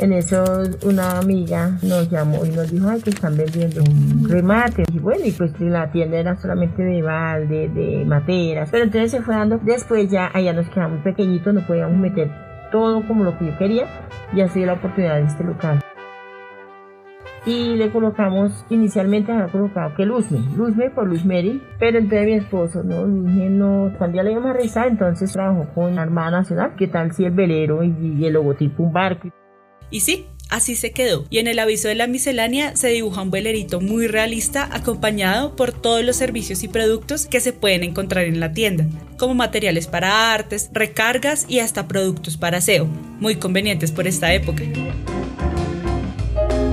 En 0.00 0.12
eso 0.12 0.44
una 0.84 1.18
amiga 1.18 1.76
nos 1.82 2.08
llamó 2.08 2.44
y 2.44 2.50
nos 2.50 2.70
dijo, 2.70 2.88
ay, 2.88 3.02
que 3.02 3.10
están 3.10 3.36
vendiendo 3.36 3.82
un 3.82 4.28
remate. 4.28 4.84
Y 4.92 5.00
bueno, 5.00 5.24
y 5.24 5.32
pues 5.32 5.58
la 5.60 5.90
tienda 5.90 6.18
era 6.18 6.36
solamente 6.36 6.84
de 6.84 7.02
balde, 7.02 7.68
de 7.68 8.04
materas. 8.04 8.68
Pero 8.70 8.84
entonces 8.84 9.10
se 9.10 9.22
fue 9.22 9.34
dando, 9.34 9.58
después 9.58 10.08
ya 10.08 10.30
allá 10.32 10.52
nos 10.52 10.68
quedamos 10.68 11.02
pequeñitos, 11.02 11.52
no 11.52 11.66
podíamos 11.66 11.98
meter 11.98 12.30
todo 12.70 13.04
como 13.08 13.24
lo 13.24 13.36
que 13.38 13.46
yo 13.46 13.58
quería. 13.58 13.86
Y 14.32 14.40
así 14.40 14.64
la 14.64 14.74
oportunidad 14.74 15.16
de 15.16 15.24
este 15.24 15.42
local. 15.42 15.80
Y 17.44 17.74
le 17.74 17.90
colocamos, 17.90 18.64
inicialmente 18.70 19.32
había 19.32 19.48
colocado 19.48 19.94
que 19.96 20.04
Luzme, 20.04 20.38
Luzme 20.56 20.90
por 20.90 21.08
Luz 21.08 21.24
Mary, 21.24 21.60
pero 21.80 21.98
entonces 21.98 22.26
mi 22.26 22.34
esposo, 22.34 22.82
no, 22.84 23.04
Luzme 23.04 23.48
no, 23.48 23.92
cuando 23.96 24.16
ya 24.16 24.22
le 24.22 24.32
íbamos 24.32 24.50
a 24.50 24.52
rezar, 24.52 24.88
entonces 24.88 25.32
trabajó 25.32 25.66
con 25.74 25.94
la 25.96 26.02
Armada 26.02 26.30
Nacional, 26.32 26.74
¿qué 26.76 26.88
tal 26.88 27.12
si 27.12 27.24
el 27.24 27.30
velero 27.30 27.82
y, 27.82 28.16
y 28.18 28.26
el 28.26 28.34
logotipo 28.34 28.82
un 28.82 28.92
barco? 28.92 29.28
Y 29.90 30.00
sí, 30.00 30.26
así 30.48 30.76
se 30.76 30.92
quedó. 30.92 31.26
Y 31.30 31.38
en 31.38 31.46
el 31.46 31.58
aviso 31.58 31.88
de 31.88 31.94
la 31.94 32.06
miscelánea 32.06 32.76
se 32.76 32.88
dibuja 32.88 33.22
un 33.22 33.30
velerito 33.30 33.80
muy 33.80 34.06
realista 34.06 34.68
acompañado 34.72 35.56
por 35.56 35.72
todos 35.72 36.04
los 36.04 36.16
servicios 36.16 36.62
y 36.62 36.68
productos 36.68 37.26
que 37.26 37.40
se 37.40 37.52
pueden 37.52 37.84
encontrar 37.84 38.24
en 38.24 38.40
la 38.40 38.52
tienda, 38.52 38.86
como 39.18 39.34
materiales 39.34 39.86
para 39.86 40.32
artes, 40.32 40.70
recargas 40.72 41.46
y 41.48 41.60
hasta 41.60 41.88
productos 41.88 42.36
para 42.36 42.58
aseo, 42.58 42.86
muy 42.86 43.36
convenientes 43.36 43.92
por 43.92 44.06
esta 44.06 44.32
época. 44.32 44.64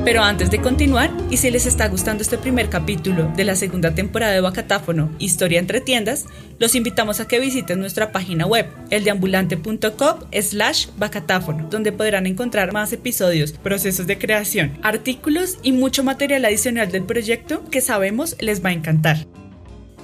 Pero 0.05 0.21
antes 0.21 0.51
de 0.51 0.61
continuar, 0.61 1.09
y 1.31 1.37
si 1.37 1.49
les 1.49 1.65
está 1.65 1.87
gustando 1.87 2.21
este 2.21 2.37
primer 2.37 2.69
capítulo 2.69 3.33
de 3.35 3.43
la 3.43 3.55
segunda 3.55 3.95
temporada 3.95 4.33
de 4.33 4.39
Bacatáfono, 4.39 5.11
Historia 5.17 5.57
entre 5.57 5.81
tiendas, 5.81 6.27
los 6.59 6.75
invitamos 6.75 7.19
a 7.19 7.27
que 7.27 7.39
visiten 7.39 7.79
nuestra 7.79 8.11
página 8.11 8.45
web, 8.45 8.67
eldeambulante.com 8.91 10.19
slash 10.31 10.89
bacatáfono, 10.97 11.67
donde 11.71 11.91
podrán 11.91 12.27
encontrar 12.27 12.71
más 12.71 12.93
episodios, 12.93 13.53
procesos 13.53 14.05
de 14.05 14.19
creación, 14.19 14.77
artículos 14.83 15.57
y 15.63 15.71
mucho 15.71 16.03
material 16.03 16.45
adicional 16.45 16.91
del 16.91 17.03
proyecto 17.03 17.63
que 17.71 17.81
sabemos 17.81 18.35
les 18.39 18.63
va 18.63 18.69
a 18.69 18.73
encantar. 18.73 19.25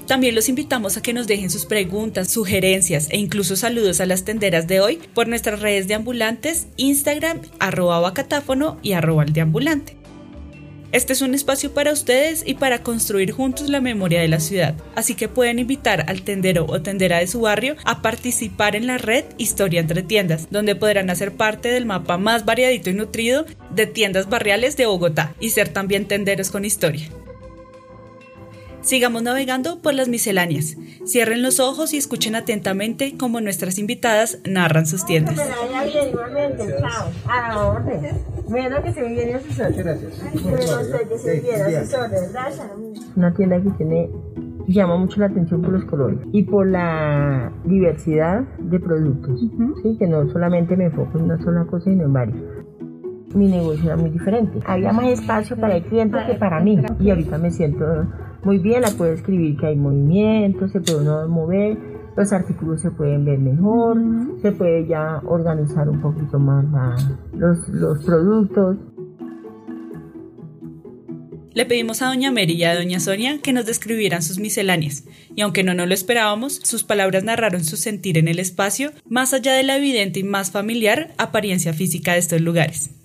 También 0.07 0.35
los 0.35 0.49
invitamos 0.49 0.97
a 0.97 1.01
que 1.01 1.13
nos 1.13 1.27
dejen 1.27 1.49
sus 1.49 1.65
preguntas, 1.65 2.29
sugerencias 2.29 3.07
e 3.11 3.17
incluso 3.17 3.55
saludos 3.55 4.01
a 4.01 4.05
las 4.05 4.25
tenderas 4.25 4.67
de 4.67 4.81
hoy 4.81 4.99
por 5.13 5.27
nuestras 5.27 5.61
redes 5.61 5.87
de 5.87 5.93
ambulantes, 5.93 6.67
Instagram, 6.77 7.39
arroba 7.59 7.99
bacatáfono 7.99 8.77
y 8.81 8.93
arroba. 8.93 9.21
Este 10.91 11.13
es 11.13 11.21
un 11.21 11.33
espacio 11.33 11.73
para 11.73 11.93
ustedes 11.93 12.43
y 12.45 12.55
para 12.55 12.83
construir 12.83 13.31
juntos 13.31 13.69
la 13.69 13.79
memoria 13.79 14.19
de 14.19 14.27
la 14.27 14.41
ciudad, 14.41 14.75
así 14.95 15.15
que 15.15 15.29
pueden 15.29 15.59
invitar 15.59 16.05
al 16.09 16.23
tendero 16.23 16.65
o 16.67 16.81
tendera 16.81 17.19
de 17.19 17.27
su 17.27 17.41
barrio 17.41 17.75
a 17.85 18.01
participar 18.01 18.75
en 18.75 18.87
la 18.87 18.97
red 18.97 19.23
Historia 19.37 19.79
entre 19.79 20.03
tiendas, 20.03 20.47
donde 20.51 20.75
podrán 20.75 21.09
hacer 21.09 21.33
parte 21.33 21.69
del 21.69 21.85
mapa 21.85 22.17
más 22.17 22.43
variadito 22.43 22.89
y 22.89 22.93
nutrido 22.93 23.45
de 23.73 23.87
tiendas 23.87 24.27
barriales 24.27 24.75
de 24.75 24.87
Bogotá 24.87 25.33
y 25.39 25.51
ser 25.51 25.69
también 25.69 26.07
tenderos 26.07 26.51
con 26.51 26.65
historia. 26.65 27.09
Sigamos 28.81 29.21
navegando 29.21 29.79
por 29.81 29.93
las 29.93 30.07
misceláneas. 30.07 30.77
Cierren 31.05 31.41
los 31.41 31.59
ojos 31.59 31.93
y 31.93 31.97
escuchen 31.97 32.35
atentamente 32.35 33.15
cómo 33.17 33.39
nuestras 33.39 33.77
invitadas 33.77 34.39
narran 34.49 34.85
sus 34.85 35.05
tiendas. 35.05 35.35
Una 43.15 43.33
tienda 43.33 43.61
que 43.61 43.69
tiene 43.71 44.09
llama 44.67 44.97
mucho 44.97 45.19
la 45.19 45.25
atención 45.25 45.61
por 45.61 45.73
los 45.73 45.85
colores 45.85 46.19
y 46.31 46.43
por 46.43 46.65
la 46.67 47.51
diversidad 47.65 48.41
de 48.59 48.79
productos, 48.79 49.41
¿sí? 49.83 49.97
que 49.97 50.07
no 50.07 50.31
solamente 50.31 50.77
me 50.77 50.85
enfoco 50.85 51.17
en 51.17 51.25
una 51.25 51.43
sola 51.43 51.65
cosa, 51.65 51.89
sino 51.89 52.05
en 52.05 52.13
varias 52.13 52.37
mi 53.35 53.47
negocio 53.47 53.85
era 53.85 53.95
muy 53.95 54.09
diferente. 54.09 54.59
Había 54.65 54.91
más 54.91 55.05
espacio 55.05 55.55
para 55.55 55.77
el 55.77 55.83
cliente 55.83 56.17
que 56.27 56.33
para 56.35 56.59
mí. 56.59 56.81
Y 56.99 57.09
ahorita 57.09 57.37
me 57.37 57.51
siento 57.51 57.85
muy 58.43 58.57
bien, 58.57 58.81
la 58.81 58.91
puedo 58.91 59.13
escribir 59.13 59.57
que 59.57 59.67
hay 59.67 59.75
movimiento, 59.75 60.67
se 60.67 60.81
puede 60.81 61.01
uno 61.01 61.27
mover, 61.27 61.77
los 62.15 62.33
artículos 62.33 62.81
se 62.81 62.91
pueden 62.91 63.25
ver 63.25 63.39
mejor, 63.39 63.97
se 64.41 64.51
puede 64.51 64.87
ya 64.87 65.21
organizar 65.25 65.87
un 65.89 66.01
poquito 66.01 66.39
más 66.39 66.65
los, 67.33 67.67
los 67.69 68.03
productos. 68.03 68.77
Le 71.53 71.65
pedimos 71.65 72.01
a 72.01 72.07
doña 72.07 72.31
Mary 72.31 72.53
y 72.53 72.63
a 72.63 72.75
doña 72.75 72.99
Sonia 72.99 73.39
que 73.41 73.51
nos 73.51 73.65
describieran 73.65 74.23
sus 74.23 74.39
misceláneas, 74.39 75.03
y 75.35 75.41
aunque 75.41 75.63
no 75.63 75.73
nos 75.73 75.87
lo 75.87 75.93
esperábamos, 75.93 76.61
sus 76.63 76.83
palabras 76.83 77.23
narraron 77.23 77.63
su 77.63 77.75
sentir 77.75 78.17
en 78.17 78.29
el 78.29 78.39
espacio, 78.39 78.91
más 79.09 79.33
allá 79.33 79.53
de 79.53 79.63
la 79.63 79.77
evidente 79.77 80.21
y 80.21 80.23
más 80.23 80.51
familiar 80.51 81.13
apariencia 81.17 81.73
física 81.73 82.13
de 82.13 82.19
estos 82.19 82.39
lugares. 82.39 83.00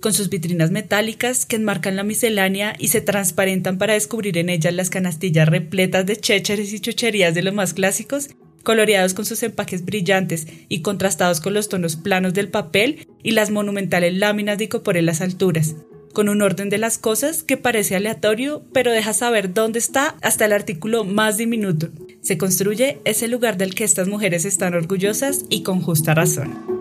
Con 0.00 0.14
sus 0.14 0.30
vitrinas 0.30 0.70
metálicas 0.70 1.44
que 1.44 1.56
enmarcan 1.56 1.94
la 1.94 2.04
miscelánea 2.04 2.74
y 2.78 2.88
se 2.88 3.02
transparentan 3.02 3.76
para 3.76 3.92
descubrir 3.92 4.38
en 4.38 4.48
ellas 4.48 4.72
las 4.72 4.88
canastillas 4.88 5.46
repletas 5.46 6.06
de 6.06 6.16
chécheres 6.16 6.72
y 6.72 6.80
chucherías 6.80 7.34
de 7.34 7.42
los 7.42 7.52
más 7.52 7.74
clásicos, 7.74 8.30
coloreados 8.62 9.12
con 9.12 9.26
sus 9.26 9.42
empaques 9.42 9.84
brillantes 9.84 10.46
y 10.70 10.80
contrastados 10.80 11.40
con 11.40 11.52
los 11.52 11.68
tonos 11.68 11.96
planos 11.96 12.32
del 12.32 12.48
papel 12.48 13.06
y 13.22 13.32
las 13.32 13.50
monumentales 13.50 14.14
láminas 14.14 14.56
de 14.56 14.64
icopor 14.64 14.96
las 15.02 15.20
alturas, 15.20 15.76
con 16.14 16.30
un 16.30 16.40
orden 16.40 16.70
de 16.70 16.78
las 16.78 16.96
cosas 16.96 17.42
que 17.42 17.58
parece 17.58 17.94
aleatorio, 17.94 18.64
pero 18.72 18.92
deja 18.92 19.12
saber 19.12 19.52
dónde 19.52 19.78
está 19.78 20.16
hasta 20.22 20.46
el 20.46 20.54
artículo 20.54 21.04
más 21.04 21.36
diminuto. 21.36 21.90
Se 22.22 22.38
construye 22.38 23.00
ese 23.04 23.28
lugar 23.28 23.58
del 23.58 23.74
que 23.74 23.84
estas 23.84 24.08
mujeres 24.08 24.46
están 24.46 24.72
orgullosas 24.72 25.44
y 25.50 25.62
con 25.62 25.82
justa 25.82 26.14
razón. 26.14 26.80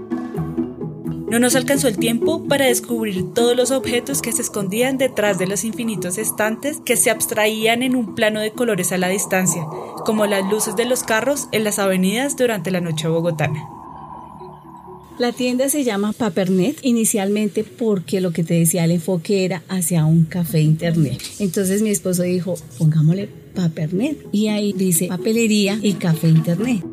No 1.29 1.37
nos 1.37 1.55
alcanzó 1.55 1.87
el 1.87 1.97
tiempo 1.97 2.45
para 2.47 2.65
descubrir 2.65 3.33
todos 3.35 3.55
los 3.55 3.69
objetos 3.69 4.21
que 4.21 4.31
se 4.31 4.41
escondían 4.41 4.97
detrás 4.97 5.37
de 5.37 5.45
los 5.45 5.63
infinitos 5.63 6.17
estantes 6.17 6.77
que 6.83 6.97
se 6.97 7.11
abstraían 7.11 7.83
en 7.83 7.95
un 7.95 8.15
plano 8.15 8.39
de 8.39 8.51
colores 8.51 8.91
a 8.91 8.97
la 8.97 9.09
distancia, 9.09 9.63
como 10.05 10.25
las 10.25 10.49
luces 10.49 10.75
de 10.75 10.85
los 10.85 11.03
carros 11.03 11.47
en 11.51 11.63
las 11.63 11.77
avenidas 11.77 12.35
durante 12.35 12.71
la 12.71 12.81
noche 12.81 13.07
bogotana. 13.07 13.69
La 15.19 15.31
tienda 15.33 15.69
se 15.69 15.83
llama 15.83 16.13
Papernet 16.13 16.77
inicialmente 16.81 17.63
porque 17.63 18.21
lo 18.21 18.31
que 18.31 18.43
te 18.43 18.53
decía 18.53 18.85
el 18.85 18.91
enfoque 18.91 19.45
era 19.45 19.61
hacia 19.67 20.05
un 20.05 20.23
café 20.23 20.61
internet. 20.61 21.21
Entonces 21.39 21.81
mi 21.81 21.89
esposo 21.89 22.23
dijo, 22.23 22.55
pongámosle 22.77 23.29
Papernet 23.53 24.17
y 24.31 24.47
ahí 24.47 24.73
dice 24.73 25.07
papelería 25.07 25.77
y 25.81 25.93
café 25.93 26.29
internet. 26.29 26.83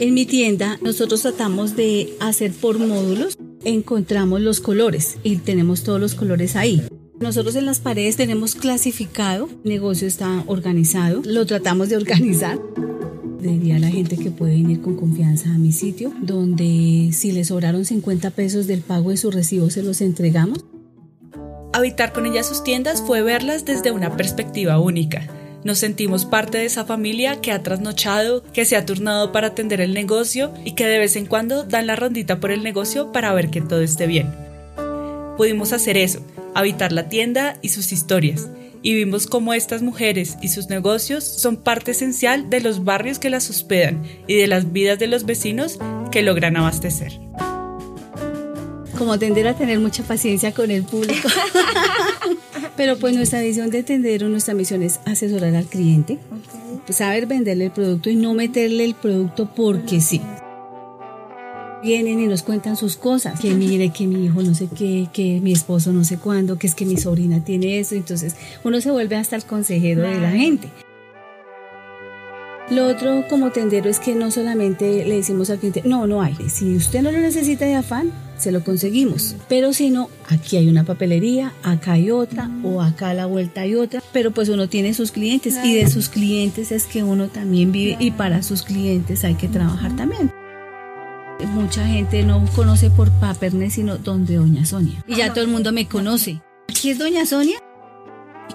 En 0.00 0.14
mi 0.14 0.24
tienda 0.24 0.78
nosotros 0.80 1.20
tratamos 1.20 1.76
de 1.76 2.14
hacer 2.20 2.52
por 2.52 2.78
módulos, 2.78 3.36
encontramos 3.64 4.40
los 4.40 4.60
colores 4.60 5.18
y 5.22 5.36
tenemos 5.36 5.82
todos 5.82 6.00
los 6.00 6.14
colores 6.14 6.56
ahí. 6.56 6.82
Nosotros 7.20 7.54
en 7.54 7.66
las 7.66 7.80
paredes 7.80 8.16
tenemos 8.16 8.54
clasificado, 8.54 9.50
el 9.62 9.70
negocio 9.70 10.08
está 10.08 10.42
organizado, 10.46 11.20
lo 11.26 11.44
tratamos 11.44 11.90
de 11.90 11.98
organizar 11.98 12.58
diría 13.42 13.76
a 13.76 13.78
la 13.78 13.88
gente 13.88 14.16
que 14.16 14.30
puede 14.30 14.52
venir 14.52 14.80
con 14.80 14.96
confianza 14.96 15.50
a 15.50 15.58
mi 15.58 15.72
sitio, 15.72 16.12
donde 16.22 17.10
si 17.12 17.32
les 17.32 17.48
sobraron 17.48 17.84
50 17.84 18.30
pesos 18.30 18.66
del 18.66 18.80
pago 18.80 19.10
de 19.10 19.18
su 19.18 19.30
recibo 19.30 19.68
se 19.68 19.82
los 19.82 20.00
entregamos. 20.00 20.64
Habitar 21.74 22.14
con 22.14 22.24
ellas 22.24 22.48
sus 22.48 22.64
tiendas 22.64 23.02
fue 23.02 23.20
verlas 23.20 23.66
desde 23.66 23.92
una 23.92 24.16
perspectiva 24.16 24.78
única. 24.78 25.28
Nos 25.62 25.78
sentimos 25.78 26.24
parte 26.24 26.58
de 26.58 26.64
esa 26.64 26.86
familia 26.86 27.40
que 27.40 27.52
ha 27.52 27.62
trasnochado, 27.62 28.42
que 28.52 28.64
se 28.64 28.76
ha 28.76 28.86
turnado 28.86 29.30
para 29.30 29.48
atender 29.48 29.80
el 29.80 29.92
negocio 29.92 30.54
y 30.64 30.72
que 30.72 30.86
de 30.86 30.98
vez 30.98 31.16
en 31.16 31.26
cuando 31.26 31.64
dan 31.64 31.86
la 31.86 31.96
rondita 31.96 32.40
por 32.40 32.50
el 32.50 32.62
negocio 32.62 33.12
para 33.12 33.32
ver 33.34 33.50
que 33.50 33.60
todo 33.60 33.82
esté 33.82 34.06
bien. 34.06 34.34
Pudimos 35.36 35.72
hacer 35.72 35.96
eso, 35.98 36.20
habitar 36.54 36.92
la 36.92 37.08
tienda 37.08 37.58
y 37.60 37.70
sus 37.70 37.92
historias, 37.92 38.48
y 38.82 38.94
vimos 38.94 39.26
cómo 39.26 39.52
estas 39.52 39.82
mujeres 39.82 40.38
y 40.40 40.48
sus 40.48 40.68
negocios 40.70 41.24
son 41.24 41.56
parte 41.56 41.90
esencial 41.90 42.48
de 42.48 42.60
los 42.60 42.84
barrios 42.84 43.18
que 43.18 43.30
las 43.30 43.50
hospedan 43.50 44.02
y 44.26 44.36
de 44.36 44.46
las 44.46 44.72
vidas 44.72 44.98
de 44.98 45.08
los 45.08 45.26
vecinos 45.26 45.78
que 46.10 46.22
logran 46.22 46.56
abastecer. 46.56 47.20
Como 49.00 49.18
tender 49.18 49.48
a 49.48 49.56
tener 49.56 49.80
mucha 49.80 50.02
paciencia 50.02 50.52
con 50.52 50.70
el 50.70 50.82
público. 50.82 51.26
Pero 52.76 52.98
pues 52.98 53.16
nuestra 53.16 53.40
visión 53.40 53.70
de 53.70 53.82
tender 53.82 54.24
o 54.24 54.28
nuestra 54.28 54.52
misión 54.52 54.82
es 54.82 55.00
asesorar 55.06 55.56
al 55.56 55.64
cliente, 55.64 56.18
saber 56.90 57.24
venderle 57.24 57.64
el 57.64 57.70
producto 57.70 58.10
y 58.10 58.16
no 58.16 58.34
meterle 58.34 58.84
el 58.84 58.94
producto 58.94 59.48
porque 59.56 60.02
sí 60.02 60.20
vienen 61.82 62.20
y 62.20 62.26
nos 62.26 62.42
cuentan 62.42 62.76
sus 62.76 62.98
cosas, 62.98 63.40
que 63.40 63.54
mire 63.54 63.88
que 63.88 64.06
mi 64.06 64.26
hijo 64.26 64.42
no 64.42 64.54
sé 64.54 64.68
qué, 64.76 65.08
que 65.14 65.40
mi 65.40 65.52
esposo 65.52 65.94
no 65.94 66.04
sé 66.04 66.18
cuándo, 66.18 66.58
que 66.58 66.66
es 66.66 66.74
que 66.74 66.84
mi 66.84 66.98
sobrina 66.98 67.42
tiene 67.42 67.78
eso, 67.78 67.94
entonces 67.94 68.36
uno 68.64 68.82
se 68.82 68.90
vuelve 68.90 69.16
hasta 69.16 69.34
el 69.34 69.44
consejero 69.44 70.02
de 70.02 70.20
la 70.20 70.32
gente. 70.32 70.68
Lo 72.70 72.86
otro 72.86 73.24
como 73.28 73.50
tendero 73.50 73.90
es 73.90 73.98
que 73.98 74.14
no 74.14 74.30
solamente 74.30 75.04
le 75.04 75.16
decimos 75.16 75.50
al 75.50 75.58
cliente, 75.58 75.82
no, 75.84 76.06
no 76.06 76.22
hay. 76.22 76.36
Si 76.48 76.76
usted 76.76 77.02
no 77.02 77.10
lo 77.10 77.18
necesita 77.18 77.64
de 77.64 77.74
afán, 77.74 78.12
se 78.38 78.52
lo 78.52 78.62
conseguimos. 78.62 79.34
Pero 79.48 79.72
si 79.72 79.90
no, 79.90 80.08
aquí 80.28 80.56
hay 80.56 80.68
una 80.68 80.84
papelería, 80.84 81.52
acá 81.64 81.92
hay 81.92 82.10
otra, 82.10 82.48
o 82.62 82.80
acá 82.80 83.10
a 83.10 83.14
la 83.14 83.26
vuelta 83.26 83.62
hay 83.62 83.74
otra. 83.74 84.02
Pero 84.12 84.30
pues 84.30 84.48
uno 84.48 84.68
tiene 84.68 84.94
sus 84.94 85.10
clientes 85.10 85.58
y 85.64 85.74
de 85.74 85.88
sus 85.90 86.08
clientes 86.08 86.70
es 86.70 86.84
que 86.84 87.02
uno 87.02 87.28
también 87.28 87.72
vive 87.72 87.96
y 87.98 88.12
para 88.12 88.42
sus 88.42 88.62
clientes 88.62 89.24
hay 89.24 89.34
que 89.34 89.48
trabajar 89.48 89.96
también 89.96 90.30
mucha 91.46 91.86
gente 91.86 92.22
no 92.22 92.44
conoce 92.54 92.90
por 92.90 93.10
Paperne, 93.12 93.70
sino 93.70 93.98
donde 93.98 94.36
Doña 94.36 94.64
Sonia. 94.64 95.02
Y 95.06 95.16
ya 95.16 95.32
todo 95.32 95.44
el 95.44 95.50
mundo 95.50 95.72
me 95.72 95.86
conoce. 95.86 96.40
¿Aquí 96.68 96.90
es 96.90 96.98
Doña 96.98 97.26
Sonia? 97.26 97.58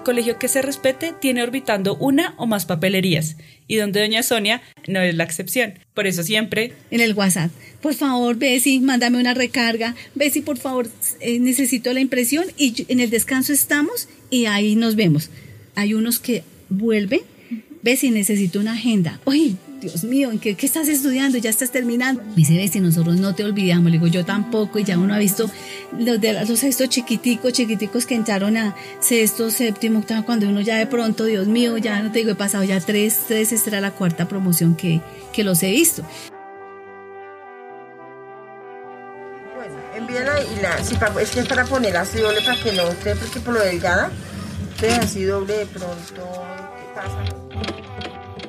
Colegio 0.02 0.38
que 0.38 0.48
se 0.48 0.62
respete 0.62 1.14
tiene 1.20 1.42
orbitando 1.42 1.96
una 1.96 2.34
o 2.36 2.46
más 2.46 2.66
papelerías, 2.66 3.36
y 3.66 3.76
donde 3.76 4.00
Doña 4.00 4.22
Sonia 4.22 4.62
no 4.86 5.00
es 5.00 5.14
la 5.14 5.24
excepción. 5.24 5.74
Por 5.94 6.06
eso 6.06 6.22
siempre... 6.22 6.72
En 6.90 7.00
el 7.00 7.14
WhatsApp, 7.14 7.50
por 7.80 7.94
favor, 7.94 8.36
Bessie, 8.36 8.80
mándame 8.80 9.18
una 9.18 9.34
recarga. 9.34 9.94
Bessie, 10.14 10.42
por 10.42 10.58
favor, 10.58 10.88
eh, 11.20 11.38
necesito 11.38 11.92
la 11.92 12.00
impresión 12.00 12.44
y 12.56 12.86
en 12.88 13.00
el 13.00 13.10
descanso 13.10 13.52
estamos 13.52 14.08
y 14.30 14.46
ahí 14.46 14.76
nos 14.76 14.96
vemos. 14.96 15.30
Hay 15.74 15.94
unos 15.94 16.18
que 16.18 16.42
vuelven. 16.68 17.20
Bessie, 17.82 18.10
necesito 18.10 18.58
una 18.58 18.72
agenda. 18.72 19.20
Oye, 19.24 19.54
Dios 19.80 20.04
mío, 20.04 20.30
¿en 20.30 20.38
qué, 20.38 20.56
estás 20.58 20.88
estudiando? 20.88 21.36
Ya 21.36 21.50
estás 21.50 21.70
terminando. 21.70 22.22
Me 22.22 22.36
dice, 22.36 22.66
si 22.68 22.80
nosotros 22.80 23.16
no 23.16 23.34
te 23.34 23.44
olvidamos. 23.44 23.86
Le 23.86 23.92
digo, 23.92 24.06
yo 24.06 24.24
tampoco. 24.24 24.78
Y 24.78 24.84
ya 24.84 24.98
uno 24.98 25.14
ha 25.14 25.18
visto 25.18 25.50
los 25.98 26.20
de 26.20 26.32
los 26.32 26.62
estos 26.62 26.88
chiquiticos, 26.88 27.52
chiquiticos 27.52 28.06
que 28.06 28.14
entraron 28.14 28.56
a 28.56 28.74
sexto, 29.00 29.50
séptimo, 29.50 29.98
octavo, 29.98 30.24
cuando 30.24 30.48
uno 30.48 30.60
ya 30.62 30.76
de 30.78 30.86
pronto, 30.86 31.24
Dios 31.24 31.46
mío, 31.46 31.76
ya 31.76 32.02
no 32.02 32.10
te 32.10 32.20
digo, 32.20 32.30
he 32.30 32.34
pasado 32.34 32.64
ya 32.64 32.80
tres, 32.80 33.24
tres, 33.28 33.52
esta 33.52 33.70
era 33.70 33.80
la 33.80 33.90
cuarta 33.90 34.26
promoción 34.26 34.76
que, 34.76 35.00
que 35.32 35.44
los 35.44 35.62
he 35.62 35.70
visto. 35.70 36.02
Envíala 39.94 40.40
y 40.42 40.62
la, 40.62 40.82
si 40.84 40.94
es 41.20 41.30
que 41.30 41.40
es 41.40 41.48
para 41.48 41.64
poner 41.64 41.96
así 41.96 42.18
doble 42.18 42.40
para 42.42 42.62
que 42.62 42.72
no 42.72 42.88
esté, 42.88 43.16
porque 43.16 43.40
por 43.40 43.54
lo 43.54 43.60
delgada, 43.60 44.10
entonces 44.74 44.98
así 44.98 45.24
doble 45.24 45.58
de 45.58 45.66
pronto, 45.66 45.96
¿qué 46.14 46.94
pasa? 46.94 47.45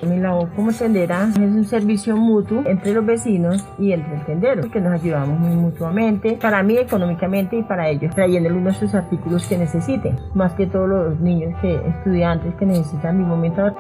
Mi 0.04 0.20
labor 0.20 0.50
como 0.56 0.72
tendera 0.72 1.28
es 1.32 1.38
un 1.38 1.66
servicio 1.66 2.16
mutuo 2.16 2.64
entre 2.66 2.94
los 2.94 3.06
vecinos 3.06 3.66
y 3.80 3.92
entre 3.92 4.16
el 4.16 4.26
tendero, 4.26 4.70
que 4.72 4.80
nos 4.80 4.94
ayudamos 4.94 5.40
muy 5.40 5.56
mutuamente, 5.56 6.38
para 6.42 6.62
mí 6.64 6.78
económicamente 6.78 7.58
y 7.58 7.64
para 7.64 7.90
ellos, 7.90 8.14
trayéndole 8.14 8.60
nuestros 8.62 8.94
artículos 8.94 9.48
que 9.48 9.58
necesiten, 9.58 10.20
más 10.34 10.54
que 10.54 10.68
todos 10.68 10.88
los 10.88 11.20
niños, 11.20 11.60
que 11.62 11.76
estudiantes 11.76 12.54
que 12.56 12.66
necesitan 12.66 13.18
mi 13.18 13.26
momento 13.26 13.74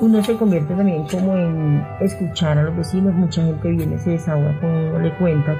uno 0.00 0.24
se 0.24 0.34
convierte 0.36 0.74
también 0.74 1.04
como 1.08 1.36
en 1.36 1.86
escuchar 2.00 2.56
a 2.56 2.62
los 2.62 2.76
vecinos, 2.76 3.14
mucha 3.14 3.42
gente 3.42 3.70
viene, 3.70 3.98
se 3.98 4.10
desahoga, 4.10 4.58
como 4.58 4.98
le 4.98 5.14
cuenta. 5.16 5.56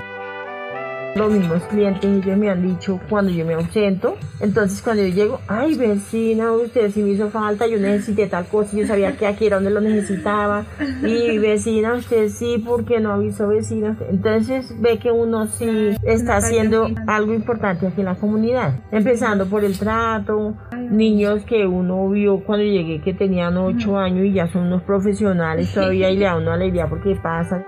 Los 1.16 1.32
mismos 1.32 1.62
clientes 1.64 2.04
ellos 2.04 2.38
me 2.38 2.48
han 2.48 2.62
dicho 2.62 3.00
cuando 3.08 3.32
yo 3.32 3.44
me 3.44 3.54
ausento, 3.54 4.16
entonces 4.40 4.80
cuando 4.80 5.02
yo 5.02 5.14
llego, 5.14 5.40
ay 5.48 5.74
vecina, 5.74 6.52
usted 6.52 6.90
sí 6.92 7.02
me 7.02 7.10
hizo 7.10 7.30
falta, 7.30 7.66
yo 7.66 7.78
necesité 7.78 8.28
tal 8.28 8.46
cosa, 8.46 8.76
yo 8.76 8.86
sabía 8.86 9.16
que 9.16 9.26
aquí 9.26 9.46
era 9.46 9.56
donde 9.56 9.70
lo 9.70 9.80
necesitaba, 9.80 10.64
y 11.02 11.38
vecina, 11.38 11.94
usted 11.94 12.28
sí, 12.28 12.62
porque 12.64 13.00
no 13.00 13.12
avisó 13.12 13.48
vecina. 13.48 13.96
Entonces 14.08 14.72
ve 14.80 14.98
que 14.98 15.10
uno 15.10 15.46
sí 15.48 15.96
está 16.04 16.36
haciendo 16.36 16.88
algo 17.06 17.34
importante 17.34 17.88
aquí 17.88 18.00
en 18.00 18.06
la 18.06 18.14
comunidad, 18.14 18.80
empezando 18.92 19.46
por 19.46 19.64
el 19.64 19.78
trato, 19.78 20.54
niños 20.90 21.44
que 21.44 21.66
uno 21.66 22.08
vio 22.08 22.40
cuando 22.44 22.64
llegué 22.64 23.00
que 23.00 23.14
tenían 23.14 23.56
8 23.56 23.98
años 23.98 24.26
y 24.26 24.32
ya 24.34 24.46
son 24.46 24.68
unos 24.68 24.82
profesionales 24.82 25.72
todavía 25.74 26.10
y 26.10 26.16
le 26.16 26.24
da 26.24 26.36
una 26.36 26.54
alegría 26.54 26.88
porque 26.88 27.16
pasan. 27.16 27.64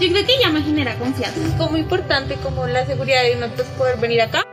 Yo 0.00 0.08
creo 0.08 0.26
que 0.26 0.32
ya 0.40 0.50
me 0.50 0.60
genera 0.60 0.98
confianza. 0.98 1.40
Es 1.46 1.54
como 1.54 1.76
importante 1.76 2.34
como 2.36 2.66
la 2.66 2.84
seguridad 2.84 3.22
de 3.22 3.36
uno 3.36 3.46
pues, 3.54 3.68
poder 3.68 3.98
venir 3.98 4.22
acá. 4.22 4.44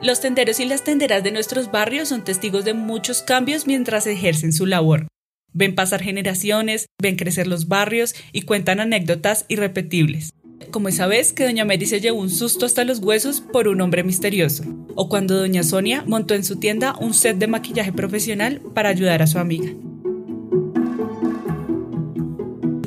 Los 0.00 0.20
tenderos 0.20 0.58
y 0.60 0.64
las 0.64 0.84
tenderas 0.84 1.22
de 1.22 1.32
nuestros 1.32 1.70
barrios 1.70 2.08
son 2.08 2.24
testigos 2.24 2.64
de 2.64 2.72
muchos 2.72 3.22
cambios 3.22 3.66
mientras 3.66 4.06
ejercen 4.06 4.52
su 4.52 4.64
labor. 4.64 5.06
Ven 5.52 5.74
pasar 5.74 6.02
generaciones, 6.02 6.86
ven 7.00 7.16
crecer 7.16 7.46
los 7.46 7.68
barrios 7.68 8.14
y 8.32 8.42
cuentan 8.42 8.80
anécdotas 8.80 9.44
irrepetibles. 9.48 10.32
Como 10.70 10.88
esa 10.88 11.06
vez 11.06 11.32
que 11.32 11.44
doña 11.44 11.64
Mary 11.64 11.86
se 11.86 12.00
llevó 12.00 12.18
un 12.18 12.30
susto 12.30 12.64
hasta 12.64 12.84
los 12.84 13.00
huesos 13.00 13.40
por 13.40 13.68
un 13.68 13.80
hombre 13.80 14.02
misterioso, 14.02 14.64
o 14.94 15.08
cuando 15.08 15.36
doña 15.36 15.62
Sonia 15.62 16.04
montó 16.06 16.34
en 16.34 16.44
su 16.44 16.56
tienda 16.56 16.94
un 16.98 17.12
set 17.12 17.38
de 17.38 17.46
maquillaje 17.46 17.92
profesional 17.92 18.60
para 18.74 18.88
ayudar 18.88 19.22
a 19.22 19.26
su 19.26 19.38
amiga. 19.38 19.70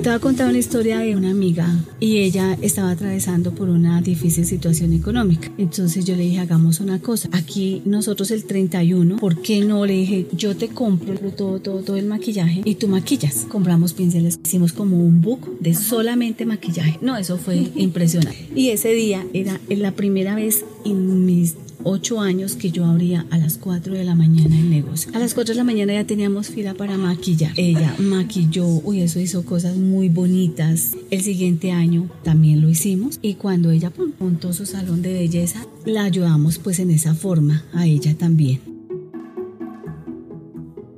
Te 0.01 0.09
voy 0.09 0.15
a 0.15 0.19
contar 0.19 0.49
una 0.49 0.57
historia 0.57 0.97
de 0.97 1.15
una 1.15 1.29
amiga 1.29 1.67
y 1.99 2.17
ella 2.17 2.57
estaba 2.59 2.89
atravesando 2.89 3.53
por 3.53 3.69
una 3.69 4.01
difícil 4.01 4.47
situación 4.47 4.93
económica. 4.93 5.51
Entonces 5.59 6.05
yo 6.05 6.15
le 6.15 6.23
dije, 6.23 6.39
hagamos 6.39 6.79
una 6.79 6.97
cosa. 6.99 7.29
Aquí 7.33 7.83
nosotros 7.85 8.31
el 8.31 8.45
31, 8.45 9.17
¿por 9.17 9.43
qué 9.43 9.61
no? 9.61 9.85
Le 9.85 9.93
dije, 9.93 10.25
yo 10.31 10.57
te 10.57 10.69
compro 10.69 11.13
todo, 11.29 11.59
todo, 11.59 11.81
todo 11.81 11.97
el 11.97 12.07
maquillaje 12.07 12.63
y 12.65 12.73
tú 12.75 12.87
maquillas. 12.87 13.45
Compramos 13.47 13.93
pinceles, 13.93 14.39
hicimos 14.43 14.73
como 14.73 14.97
un 14.97 15.21
book 15.21 15.59
de 15.59 15.75
solamente 15.75 16.47
maquillaje. 16.47 16.97
No, 17.03 17.15
eso 17.15 17.37
fue 17.37 17.69
impresionante. 17.75 18.49
Y 18.55 18.69
ese 18.69 18.93
día 18.93 19.23
era 19.33 19.59
la 19.69 19.91
primera 19.91 20.33
vez 20.33 20.65
en 20.83 21.27
mis 21.27 21.55
ocho 21.83 22.19
años 22.19 22.55
que 22.55 22.71
yo 22.71 22.85
abría 22.85 23.25
a 23.29 23.37
las 23.37 23.57
4 23.57 23.93
de 23.93 24.03
la 24.03 24.15
mañana 24.15 24.57
el 24.57 24.69
negocio. 24.69 25.11
A 25.15 25.19
las 25.19 25.33
4 25.33 25.53
de 25.53 25.57
la 25.57 25.63
mañana 25.63 25.93
ya 25.93 26.05
teníamos 26.05 26.47
fila 26.47 26.73
para 26.73 26.97
maquillar. 26.97 27.53
Ella 27.57 27.95
maquilló, 27.99 28.65
uy, 28.65 29.01
eso 29.01 29.19
hizo 29.19 29.43
cosas 29.43 29.77
muy 29.77 30.09
bonitas. 30.09 30.91
El 31.09 31.21
siguiente 31.21 31.71
año 31.71 32.09
también 32.23 32.61
lo 32.61 32.69
hicimos 32.69 33.19
y 33.21 33.35
cuando 33.35 33.71
ella 33.71 33.91
montó 34.19 34.53
su 34.53 34.65
salón 34.65 35.01
de 35.01 35.13
belleza, 35.13 35.65
la 35.85 36.03
ayudamos 36.03 36.57
pues 36.59 36.79
en 36.79 36.91
esa 36.91 37.15
forma 37.15 37.63
a 37.73 37.85
ella 37.85 38.15
también. 38.17 38.70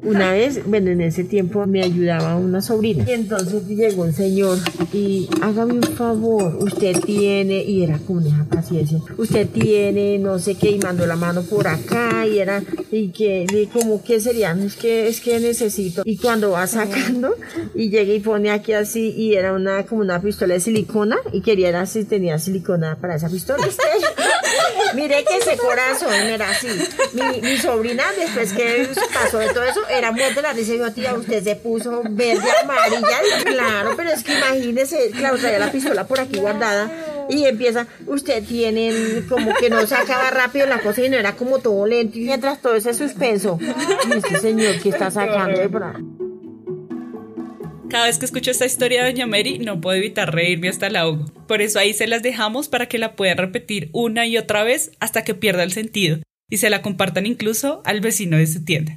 Una 0.03 0.33
vez, 0.33 0.65
bueno, 0.65 0.91
en 0.91 0.99
ese 0.99 1.23
tiempo 1.23 1.65
me 1.65 1.81
ayudaba 1.81 2.35
una 2.35 2.61
sobrina. 2.61 3.05
Y 3.07 3.13
entonces 3.13 3.65
llegó 3.67 4.03
un 4.03 4.13
señor 4.13 4.57
y 4.91 5.29
hágame 5.41 5.73
un 5.73 5.83
favor, 5.83 6.57
usted 6.59 6.99
tiene, 7.05 7.63
y 7.63 7.83
era 7.83 7.97
con 7.99 8.25
esa 8.25 8.45
paciencia, 8.45 8.99
usted 9.17 9.47
tiene, 9.47 10.19
no 10.19 10.39
sé 10.39 10.55
qué, 10.55 10.71
y 10.71 10.79
mandó 10.79 11.05
la 11.05 11.15
mano 11.15 11.43
por 11.43 11.67
acá, 11.67 12.27
y 12.27 12.39
era, 12.39 12.61
y 12.91 13.09
que, 13.09 13.69
como 13.71 14.03
que 14.03 14.19
serían, 14.19 14.61
es 14.61 14.75
que, 14.75 15.07
es 15.07 15.21
que 15.21 15.39
necesito. 15.39 16.03
Y 16.05 16.17
cuando 16.17 16.51
va 16.51 16.67
sacando, 16.67 17.35
y 17.73 17.89
llega 17.89 18.13
y 18.13 18.19
pone 18.19 18.51
aquí 18.51 18.73
así, 18.73 19.13
y 19.15 19.35
era 19.35 19.53
una, 19.53 19.85
como 19.85 20.01
una 20.01 20.21
pistola 20.21 20.55
de 20.55 20.59
silicona, 20.59 21.17
y 21.31 21.41
quería 21.41 21.71
ver 21.71 21.87
si 21.87 22.03
tenía 22.03 22.37
silicona 22.39 22.97
para 22.99 23.15
esa 23.15 23.29
pistola. 23.29 23.63
Mire 24.95 25.23
que 25.25 25.37
ese 25.37 25.57
corazón 25.57 26.13
era 26.13 26.49
así. 26.49 26.67
Mi, 27.41 27.57
sobrina, 27.57 28.05
después 28.17 28.53
que 28.53 28.89
pasó 29.13 29.39
de 29.39 29.53
todo 29.53 29.63
eso, 29.63 29.87
era 29.89 30.11
muerta 30.11 30.41
la 30.41 30.53
risa 30.53 30.73
y 30.73 30.91
tía, 30.91 31.13
usted 31.13 31.43
se 31.43 31.55
puso 31.55 32.01
verde, 32.09 32.49
amarilla. 32.63 33.19
claro, 33.43 33.93
pero 33.95 34.11
es 34.11 34.23
que 34.23 34.37
imagínese, 34.37 35.11
claro, 35.11 35.37
traía 35.37 35.59
la 35.59 35.71
pistola 35.71 36.05
por 36.05 36.19
aquí 36.19 36.39
guardada 36.39 36.91
y 37.29 37.45
empieza, 37.45 37.87
usted 38.07 38.43
tiene 38.43 39.23
como 39.29 39.53
que 39.55 39.69
no 39.69 39.85
sacaba 39.87 40.29
rápido 40.29 40.65
la 40.67 40.79
cosa 40.79 41.01
y 41.01 41.09
no 41.09 41.17
era 41.17 41.35
como 41.35 41.59
todo 41.59 41.85
lento 41.85 42.17
y 42.17 42.25
mientras 42.25 42.61
todo 42.61 42.75
ese 42.75 42.93
suspenso. 42.93 43.57
Y 44.07 44.17
este 44.17 44.39
señor 44.39 44.79
que 44.81 44.89
está 44.89 45.11
sacando 45.11 45.59
de 45.59 45.69
Cada 47.93 48.07
vez 48.07 48.17
que 48.17 48.25
escucho 48.25 48.49
esta 48.49 48.65
historia 48.65 49.03
de 49.03 49.11
Doña 49.11 49.27
Mary, 49.27 49.59
no 49.59 49.79
puedo 49.79 49.95
evitar 49.95 50.33
reírme 50.33 50.67
hasta 50.67 50.87
el 50.87 50.95
ahogo. 50.95 51.25
Por 51.47 51.61
eso 51.61 51.77
ahí 51.77 51.93
se 51.93 52.07
las 52.07 52.23
dejamos 52.23 52.67
para 52.67 52.87
que 52.87 52.97
la 52.97 53.15
puedan 53.15 53.37
repetir 53.37 53.91
una 53.93 54.25
y 54.25 54.35
otra 54.35 54.63
vez 54.63 54.93
hasta 54.99 55.23
que 55.23 55.35
pierda 55.35 55.61
el 55.61 55.73
sentido 55.73 56.17
y 56.49 56.57
se 56.57 56.71
la 56.71 56.81
compartan 56.81 57.27
incluso 57.27 57.83
al 57.85 58.01
vecino 58.01 58.37
de 58.37 58.47
su 58.47 58.65
tienda 58.65 58.95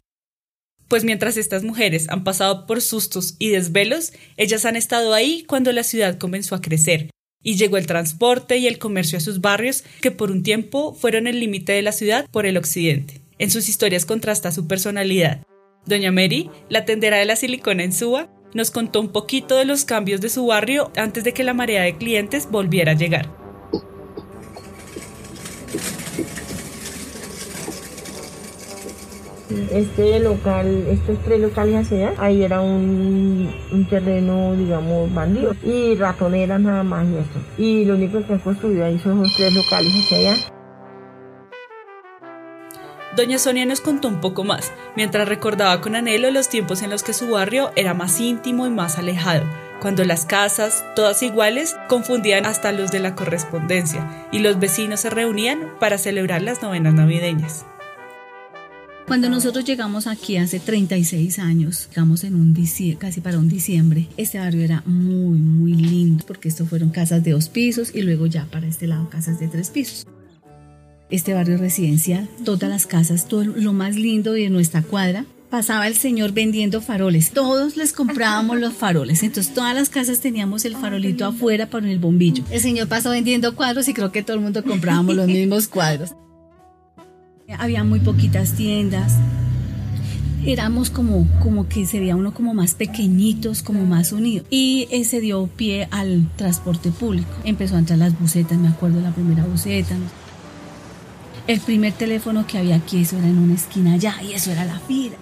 pues 0.88 1.05
mientras 1.05 1.37
estas 1.37 1.62
mujeres 1.62 2.07
han 2.09 2.25
pasado 2.25 2.65
por 2.67 2.81
sustos 2.81 3.35
y 3.38 3.49
desvelos, 3.49 4.12
ellas 4.37 4.65
han 4.65 4.76
estado 4.76 5.15
ahí 5.15 5.45
cuando 5.47 5.73
la 5.73 5.83
ciudad 5.83 6.17
comenzó 6.17 6.55
a 6.55 6.61
crecer, 6.61 7.11
y 7.43 7.57
llegó 7.57 7.76
el 7.76 7.87
transporte 7.87 8.59
y 8.59 8.67
el 8.67 8.79
comercio 8.79 9.19
a 9.19 9.21
sus 9.21 9.41
barrios, 9.41 9.85
que 10.00 10.11
por 10.11 10.31
un 10.31 10.43
tiempo 10.43 10.95
fueron 10.95 11.26
el 11.26 11.41
límite 11.41 11.73
de 11.73 11.83
la 11.83 11.93
ciudad 11.93 12.26
por 12.31 12.47
el 12.47 12.57
occidente. 12.57 13.21
En 13.38 13.50
sus 13.50 13.69
historias 13.69 14.07
contrasta 14.07 14.53
su 14.53 14.67
personalidad. 14.67 15.43
Doña 15.87 16.11
Mary, 16.11 16.50
la 16.69 16.85
tendera 16.85 17.19
de 17.19 17.26
la 17.26 17.37
silicona 17.37 17.85
en 17.85 17.93
Suba, 17.93 18.29
nos 18.55 18.71
contó 18.71 19.00
un 19.00 19.09
poquito 19.09 19.57
de 19.57 19.65
los 19.65 19.85
cambios 19.85 20.21
de 20.21 20.29
su 20.29 20.47
barrio 20.47 20.91
antes 20.97 21.25
de 21.25 21.33
que 21.33 21.45
la 21.45 21.55
marea 21.55 21.83
de 21.83 21.97
clientes 21.97 22.49
volviera 22.50 22.93
a 22.93 22.95
llegar. 22.95 23.31
Este 29.71 30.19
local, 30.19 30.87
estos 30.91 31.23
tres 31.23 31.41
locales 31.41 31.87
hacia 31.87 32.09
allá, 32.09 32.23
ahí 32.23 32.43
era 32.43 32.61
un, 32.61 33.49
terreno, 33.88 34.55
digamos, 34.55 35.12
bandido. 35.15 35.55
Y 35.62 35.95
ratonera 35.95 36.59
nada 36.59 36.83
más 36.83 37.07
y 37.07 37.15
eso. 37.15 37.41
Y 37.56 37.85
lo 37.85 37.95
único 37.95 38.26
que 38.26 38.32
han 38.32 38.39
construido 38.41 38.85
ahí 38.85 38.99
son 38.99 39.23
los 39.23 39.35
tres 39.37 39.54
locales 39.54 39.93
hacia 39.95 40.19
allá. 40.19 40.55
Doña 43.17 43.39
Sonia 43.39 43.65
nos 43.65 43.81
contó 43.81 44.09
un 44.09 44.21
poco 44.21 44.45
más, 44.45 44.73
mientras 44.95 45.26
recordaba 45.26 45.81
con 45.81 45.97
anhelo 45.97 46.31
los 46.31 46.50
tiempos 46.50 46.83
en 46.83 46.91
los 46.91 47.02
que 47.02 47.15
su 47.15 47.31
barrio 47.31 47.73
era 47.75 47.95
más 47.95 48.21
íntimo 48.21 48.67
y 48.67 48.71
más 48.71 48.99
alejado, 48.99 49.43
cuando 49.81 50.05
las 50.05 50.26
casas, 50.26 50.85
todas 50.95 51.23
iguales, 51.23 51.76
confundían 51.89 52.45
hasta 52.45 52.73
los 52.73 52.91
de 52.91 53.00
la 53.00 53.15
correspondencia, 53.15 54.29
y 54.33 54.41
los 54.41 54.61
vecinos 54.61 55.00
se 55.00 55.09
reunían 55.09 55.61
para 55.81 55.97
celebrar 55.97 56.43
las 56.43 56.61
novenas 56.61 56.93
navideñas. 56.93 57.65
Cuando 59.07 59.31
nosotros 59.31 59.65
llegamos 59.65 60.07
aquí 60.07 60.37
hace 60.37 60.61
36 60.61 61.39
años, 61.39 61.89
llegamos 61.89 62.23
en 62.23 62.35
un 62.35 62.55
casi 62.99 63.23
para 63.23 63.39
un 63.39 63.49
diciembre, 63.49 64.09
este 64.19 64.39
barrio 64.39 64.63
era 64.63 64.83
muy, 64.85 65.39
muy 65.39 65.73
lindo 65.73 66.23
porque 66.26 66.49
esto 66.49 66.67
fueron 66.67 66.91
casas 66.91 67.25
de 67.25 67.31
dos 67.31 67.49
pisos 67.49 67.95
y 67.95 68.02
luego 68.02 68.26
ya 68.26 68.45
para 68.45 68.67
este 68.67 68.87
lado 68.87 69.09
casas 69.09 69.41
de 69.41 69.49
tres 69.49 69.71
pisos. 69.71 70.07
Este 71.08 71.34
barrio 71.34 71.56
residencial, 71.56 72.28
todas 72.45 72.69
las 72.69 72.86
casas, 72.86 73.28
todo 73.28 73.45
lo 73.45 73.73
más 73.73 73.95
lindo 73.95 74.32
de 74.32 74.50
nuestra 74.50 74.82
cuadra, 74.82 75.25
pasaba 75.50 75.86
el 75.86 75.95
señor 75.95 76.32
vendiendo 76.32 76.80
faroles. 76.80 77.30
Todos 77.30 77.76
les 77.76 77.92
comprábamos 77.92 78.58
los 78.58 78.75
faroles. 78.75 79.23
Entonces 79.23 79.54
todas 79.54 79.73
las 79.73 79.88
casas 79.88 80.21
teníamos 80.21 80.64
el 80.64 80.75
farolito 80.75 81.25
afuera 81.25 81.71
para 81.71 81.88
el 81.88 82.00
bombillo. 82.00 82.42
El 82.50 82.60
señor 82.60 82.88
pasó 82.88 83.10
vendiendo 83.10 83.54
cuadros 83.54 83.86
y 83.86 83.95
creo 83.95 84.10
que 84.10 84.25
todo 84.25 84.36
el 84.36 84.42
mundo 84.42 84.64
comprábamos 84.64 85.14
los 85.14 85.28
mismos 85.28 85.69
cuadros. 85.69 86.14
Había 87.56 87.84
muy 87.84 88.00
poquitas 88.00 88.54
tiendas. 88.54 89.12
Éramos 90.45 90.90
como, 90.90 91.28
como 91.40 91.69
que 91.69 91.86
sería 91.86 92.16
uno 92.16 92.34
como 92.34 92.52
más 92.52 92.75
pequeñitos, 92.75 93.62
como 93.62 93.86
más 93.86 94.10
unidos. 94.10 94.47
Y 94.50 94.88
se 95.04 95.21
dio 95.21 95.47
pie 95.47 95.86
al 95.92 96.28
transporte 96.34 96.90
público. 96.90 97.30
Empezó 97.45 97.76
a 97.76 97.78
entrar 97.78 98.00
las 98.00 98.19
bucetas, 98.19 98.58
me 98.58 98.69
acuerdo 98.69 99.00
la 99.00 99.12
primera 99.12 99.45
buceta. 99.45 99.97
El 101.47 101.61
primer 101.61 101.93
teléfono 101.93 102.47
que 102.47 102.59
había 102.59 102.76
aquí, 102.76 103.02
eso 103.02 103.17
era 103.19 103.28
en 103.28 103.39
una 103.39 103.54
esquina 103.54 103.95
allá, 103.95 104.17
y 104.23 104.32
eso 104.32 104.50
era 104.50 104.65
la 104.65 104.80
fila. 104.80 105.17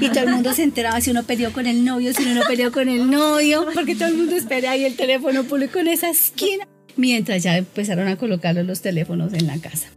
Y 0.00 0.08
todo 0.08 0.24
el 0.24 0.30
mundo 0.30 0.52
se 0.52 0.62
enteraba 0.62 1.00
si 1.00 1.10
uno 1.10 1.22
peleó 1.22 1.52
con 1.52 1.66
el 1.66 1.84
novio, 1.84 2.12
si 2.12 2.22
uno 2.22 2.34
no 2.34 2.42
peleó 2.46 2.70
con 2.70 2.88
el 2.88 3.10
novio, 3.10 3.66
porque 3.74 3.94
todo 3.94 4.08
el 4.08 4.16
mundo 4.16 4.36
espera 4.36 4.72
ahí 4.72 4.84
el 4.84 4.96
teléfono 4.96 5.44
público 5.44 5.78
en 5.78 5.88
esa 5.88 6.10
esquina. 6.10 6.66
Mientras 6.96 7.42
ya 7.42 7.56
empezaron 7.56 8.08
a 8.08 8.16
colocar 8.16 8.54
los 8.54 8.80
teléfonos 8.80 9.32
en 9.32 9.46
la 9.46 9.58
casa. 9.58 9.88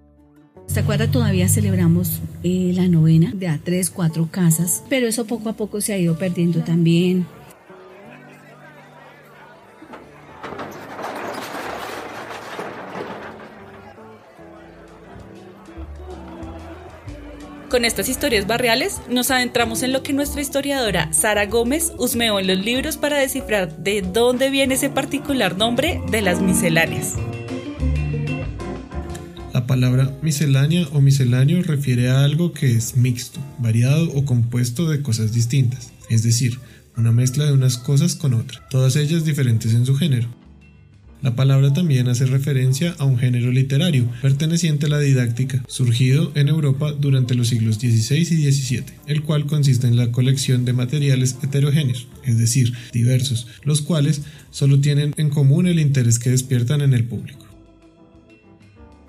Esta 0.67 0.83
cuadra 0.83 1.09
todavía 1.09 1.49
celebramos 1.49 2.19
eh, 2.43 2.71
la 2.75 2.87
novena 2.87 3.31
de 3.33 3.47
a 3.47 3.57
tres, 3.57 3.89
cuatro 3.89 4.29
casas, 4.29 4.83
pero 4.89 5.07
eso 5.07 5.25
poco 5.25 5.49
a 5.49 5.53
poco 5.53 5.81
se 5.81 5.93
ha 5.93 5.97
ido 5.97 6.17
perdiendo 6.17 6.59
también. 6.59 7.25
Con 17.69 17.85
estas 17.85 18.09
historias 18.09 18.47
barriales 18.47 18.99
nos 19.11 19.29
adentramos 19.29 19.83
en 19.83 19.93
lo 19.93 20.01
que 20.01 20.11
nuestra 20.11 20.41
historiadora 20.41 21.13
Sara 21.13 21.45
Gómez 21.45 21.93
husmeó 21.99 22.39
en 22.39 22.47
los 22.47 22.57
libros 22.57 22.97
para 22.97 23.19
descifrar 23.19 23.77
de 23.77 24.01
dónde 24.01 24.49
viene 24.49 24.73
ese 24.73 24.89
particular 24.89 25.55
nombre 25.55 26.01
de 26.09 26.23
las 26.23 26.41
misceláneas. 26.41 27.13
La 29.53 29.67
palabra 29.67 30.11
miscelánea 30.23 30.87
o 30.93 30.99
misceláneo 30.99 31.61
refiere 31.61 32.09
a 32.09 32.23
algo 32.23 32.53
que 32.53 32.71
es 32.71 32.97
mixto, 32.97 33.39
variado 33.59 34.09
o 34.13 34.25
compuesto 34.25 34.89
de 34.89 35.03
cosas 35.03 35.31
distintas, 35.31 35.91
es 36.09 36.23
decir, 36.23 36.57
una 36.97 37.11
mezcla 37.11 37.45
de 37.45 37.53
unas 37.53 37.77
cosas 37.77 38.15
con 38.15 38.33
otras, 38.33 38.67
todas 38.71 38.95
ellas 38.95 39.25
diferentes 39.25 39.75
en 39.75 39.85
su 39.85 39.95
género. 39.95 40.38
La 41.21 41.35
palabra 41.35 41.73
también 41.73 42.07
hace 42.07 42.25
referencia 42.25 42.95
a 42.97 43.03
un 43.03 43.17
género 43.17 43.51
literario 43.51 44.09
perteneciente 44.21 44.85
a 44.85 44.89
la 44.89 44.99
didáctica, 44.99 45.61
surgido 45.67 46.31
en 46.35 46.47
Europa 46.47 46.93
durante 46.93 47.35
los 47.35 47.49
siglos 47.49 47.75
XVI 47.75 48.19
y 48.19 48.51
XVII, 48.51 48.83
el 49.05 49.23
cual 49.23 49.45
consiste 49.45 49.87
en 49.87 49.97
la 49.97 50.13
colección 50.13 50.63
de 50.63 50.71
materiales 50.71 51.37
heterogéneos, 51.43 52.07
es 52.23 52.37
decir, 52.37 52.73
diversos, 52.93 53.47
los 53.63 53.81
cuales 53.81 54.21
solo 54.49 54.79
tienen 54.79 55.13
en 55.17 55.29
común 55.29 55.67
el 55.67 55.79
interés 55.79 56.19
que 56.19 56.29
despiertan 56.29 56.79
en 56.79 56.93
el 56.93 57.03
público. 57.03 57.45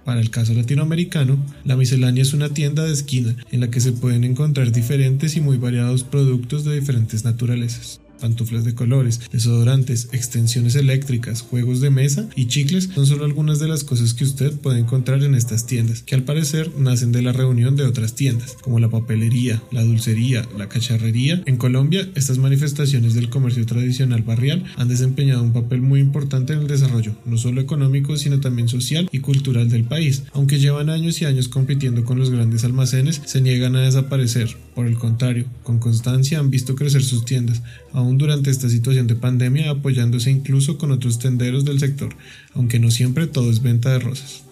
Para 0.04 0.20
el 0.20 0.30
caso 0.30 0.52
latinoamericano, 0.52 1.38
la 1.64 1.76
miscelánea 1.76 2.22
es 2.22 2.32
una 2.32 2.48
tienda 2.48 2.82
de 2.84 2.92
esquina 2.92 3.36
en 3.52 3.60
la 3.60 3.70
que 3.70 3.80
se 3.80 3.92
pueden 3.92 4.24
encontrar 4.24 4.72
diferentes 4.72 5.36
y 5.36 5.40
muy 5.40 5.58
variados 5.58 6.02
productos 6.02 6.64
de 6.64 6.80
diferentes 6.80 7.24
naturalezas. 7.24 8.00
Pantuflas 8.20 8.64
de 8.64 8.74
colores, 8.74 9.20
desodorantes, 9.32 10.08
extensiones 10.12 10.76
eléctricas, 10.76 11.40
juegos 11.42 11.80
de 11.80 11.90
mesa 11.90 12.28
y 12.36 12.46
chicles 12.46 12.90
son 12.94 13.06
solo 13.06 13.24
algunas 13.24 13.58
de 13.58 13.68
las 13.68 13.84
cosas 13.84 14.14
que 14.14 14.24
usted 14.24 14.52
puede 14.52 14.78
encontrar 14.78 15.22
en 15.22 15.34
estas 15.34 15.66
tiendas, 15.66 16.02
que 16.02 16.14
al 16.14 16.24
parecer 16.24 16.70
nacen 16.78 17.12
de 17.12 17.22
la 17.22 17.32
reunión 17.32 17.76
de 17.76 17.84
otras 17.84 18.14
tiendas, 18.14 18.56
como 18.60 18.78
la 18.78 18.90
papelería, 18.90 19.62
la 19.72 19.82
dulcería, 19.82 20.46
la 20.56 20.68
cacharrería. 20.68 21.42
En 21.46 21.56
Colombia, 21.56 22.08
estas 22.14 22.38
manifestaciones 22.38 23.14
del 23.14 23.30
comercio 23.30 23.66
tradicional 23.66 24.22
barrial 24.22 24.64
han 24.76 24.88
desempeñado 24.88 25.42
un 25.42 25.52
papel 25.52 25.80
muy 25.80 26.00
importante 26.00 26.52
en 26.52 26.60
el 26.60 26.66
desarrollo, 26.66 27.16
no 27.24 27.38
solo 27.38 27.60
económico, 27.60 28.16
sino 28.16 28.40
también 28.40 28.68
social 28.68 29.08
y 29.12 29.20
cultural 29.20 29.68
del 29.68 29.84
país. 29.84 30.24
Aunque 30.32 30.58
llevan 30.58 30.90
años 30.90 31.20
y 31.20 31.24
años 31.24 31.48
compitiendo 31.48 32.04
con 32.04 32.18
los 32.18 32.30
grandes 32.30 32.64
almacenes, 32.64 33.22
se 33.24 33.40
niegan 33.40 33.76
a 33.76 33.82
desaparecer. 33.82 34.56
Por 34.80 34.86
el 34.86 34.96
contrario, 34.96 35.44
con 35.62 35.78
constancia 35.78 36.38
han 36.38 36.48
visto 36.48 36.74
crecer 36.74 37.02
sus 37.02 37.26
tiendas, 37.26 37.60
aún 37.92 38.16
durante 38.16 38.48
esta 38.48 38.66
situación 38.70 39.06
de 39.06 39.14
pandemia, 39.14 39.68
apoyándose 39.68 40.30
incluso 40.30 40.78
con 40.78 40.90
otros 40.90 41.18
tenderos 41.18 41.66
del 41.66 41.78
sector, 41.78 42.16
aunque 42.54 42.78
no 42.78 42.90
siempre 42.90 43.26
todo 43.26 43.50
es 43.50 43.60
venta 43.60 43.90
de 43.90 43.98
rosas. 43.98 44.42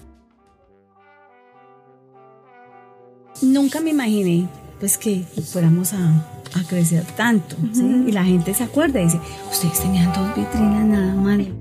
Nunca 3.41 3.81
me 3.81 3.89
imaginé 3.89 4.47
pues 4.79 4.99
que 4.99 5.25
fuéramos 5.51 5.95
a, 5.95 6.29
a 6.53 6.63
crecer 6.69 7.05
tanto, 7.17 7.57
¿sí? 7.73 8.05
Y 8.07 8.13
la 8.13 8.27
gente 8.27 8.53
se 8.53 8.65
acuerda 8.65 9.01
y 9.01 9.05
dice, 9.05 9.21
ustedes 9.51 9.81
tenían 9.81 10.13
dos 10.13 10.29
vitrinas 10.37 10.85
nada 10.85 11.15
mal. 11.15 11.55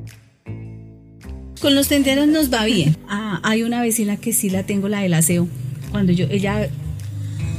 Con 1.62 1.74
los 1.74 1.88
tenderos 1.88 2.28
nos 2.28 2.52
va 2.52 2.66
bien. 2.66 2.98
Ah, 3.08 3.40
hay 3.44 3.64
una 3.64 3.82
vecina 3.82 4.18
que 4.18 4.34
sí 4.34 4.50
la 4.50 4.64
tengo, 4.64 4.90
la 4.90 5.00
del 5.00 5.14
aseo. 5.14 5.48
Cuando 5.90 6.12
yo, 6.12 6.26
ella 6.30 6.70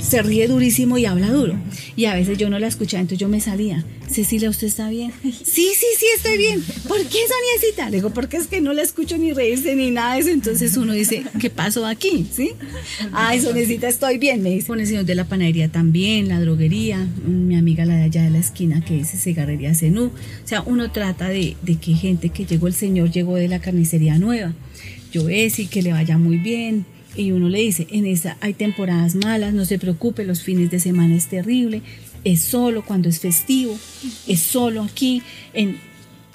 se 0.00 0.22
ríe 0.22 0.46
durísimo 0.48 0.98
y 0.98 1.06
habla 1.06 1.30
duro. 1.30 1.54
Y 1.96 2.06
a 2.06 2.14
veces 2.14 2.38
yo 2.38 2.48
no 2.50 2.58
la 2.58 2.66
escuchaba, 2.66 3.00
entonces 3.00 3.18
yo 3.18 3.28
me 3.28 3.40
salía. 3.40 3.84
Cecilia, 4.08 4.48
¿usted 4.48 4.68
está 4.68 4.88
bien? 4.88 5.12
Sí, 5.22 5.68
sí, 5.74 5.86
sí, 5.98 6.06
estoy 6.16 6.38
bien. 6.38 6.62
¿Por 6.86 6.98
qué, 6.98 7.18
Soniecita? 7.28 7.90
Le 7.90 7.98
digo, 7.98 8.10
porque 8.10 8.38
es 8.38 8.46
que 8.46 8.60
no 8.60 8.72
la 8.72 8.82
escucho 8.82 9.18
ni 9.18 9.32
reírse 9.32 9.74
ni 9.74 9.90
nada 9.90 10.14
de 10.14 10.20
eso. 10.20 10.30
Entonces 10.30 10.76
uno 10.76 10.94
dice, 10.94 11.24
¿qué 11.40 11.50
pasó 11.50 11.84
aquí? 11.84 12.26
¿Sí? 12.32 12.52
Ay, 13.12 13.40
Soniecita, 13.40 13.88
estoy 13.88 14.18
bien, 14.18 14.42
me 14.42 14.50
dice. 14.50 14.68
Con 14.68 14.80
el 14.80 15.06
de 15.06 15.14
la 15.14 15.24
panadería 15.24 15.68
también, 15.68 16.28
la 16.28 16.40
droguería, 16.40 17.06
mi 17.26 17.56
amiga 17.56 17.84
la 17.84 17.96
de 17.96 18.04
allá 18.04 18.22
de 18.22 18.30
la 18.30 18.38
esquina 18.38 18.82
que 18.84 18.94
dice 18.94 19.18
cigarrería 19.18 19.74
Zenú. 19.74 20.06
O 20.06 20.48
sea, 20.48 20.62
uno 20.62 20.90
trata 20.90 21.28
de, 21.28 21.56
de 21.62 21.76
que 21.76 21.94
gente 21.94 22.30
que 22.30 22.46
llegó, 22.46 22.66
el 22.66 22.74
señor 22.74 23.10
llegó 23.10 23.36
de 23.36 23.48
la 23.48 23.60
carnicería 23.60 24.18
nueva. 24.18 24.54
Yo 25.12 25.28
es 25.28 25.58
y 25.58 25.66
que 25.66 25.82
le 25.82 25.92
vaya 25.92 26.16
muy 26.16 26.38
bien 26.38 26.86
y 27.18 27.32
uno 27.32 27.48
le 27.48 27.58
dice, 27.58 27.86
en 27.90 28.06
esa 28.06 28.36
hay 28.40 28.54
temporadas 28.54 29.16
malas, 29.16 29.52
no 29.52 29.64
se 29.64 29.78
preocupe, 29.78 30.24
los 30.24 30.42
fines 30.42 30.70
de 30.70 30.78
semana 30.78 31.16
es 31.16 31.26
terrible, 31.26 31.82
es 32.24 32.40
solo 32.40 32.84
cuando 32.84 33.08
es 33.08 33.18
festivo, 33.18 33.76
es 34.26 34.40
solo 34.40 34.82
aquí, 34.82 35.22
en, 35.52 35.78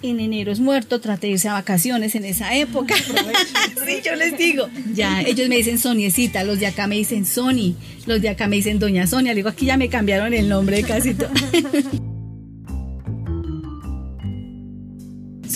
en 0.01 0.19
enero 0.19 0.51
es 0.51 0.59
muerto, 0.59 0.99
trate 0.99 1.27
de 1.27 1.33
irse 1.33 1.47
a 1.47 1.53
vacaciones 1.53 2.15
en 2.15 2.25
esa 2.25 2.55
época. 2.55 2.95
sí, 3.87 4.01
yo 4.03 4.15
les 4.15 4.37
digo. 4.37 4.67
Ya, 4.93 5.21
ellos 5.21 5.47
me 5.47 5.55
dicen 5.55 5.79
Soniecita, 5.79 6.43
los 6.43 6.59
de 6.59 6.67
acá 6.67 6.87
me 6.87 6.95
dicen 6.95 7.25
Sony, 7.25 7.75
los 8.05 8.21
de 8.21 8.29
acá 8.29 8.47
me 8.47 8.57
dicen 8.57 8.79
Doña 8.79 9.07
Sonia, 9.07 9.31
le 9.31 9.37
digo, 9.37 9.49
aquí 9.49 9.65
ya 9.65 9.77
me 9.77 9.87
cambiaron 9.87 10.33
el 10.33 10.49
nombre 10.49 10.77
de 10.77 10.83
casi 10.83 11.15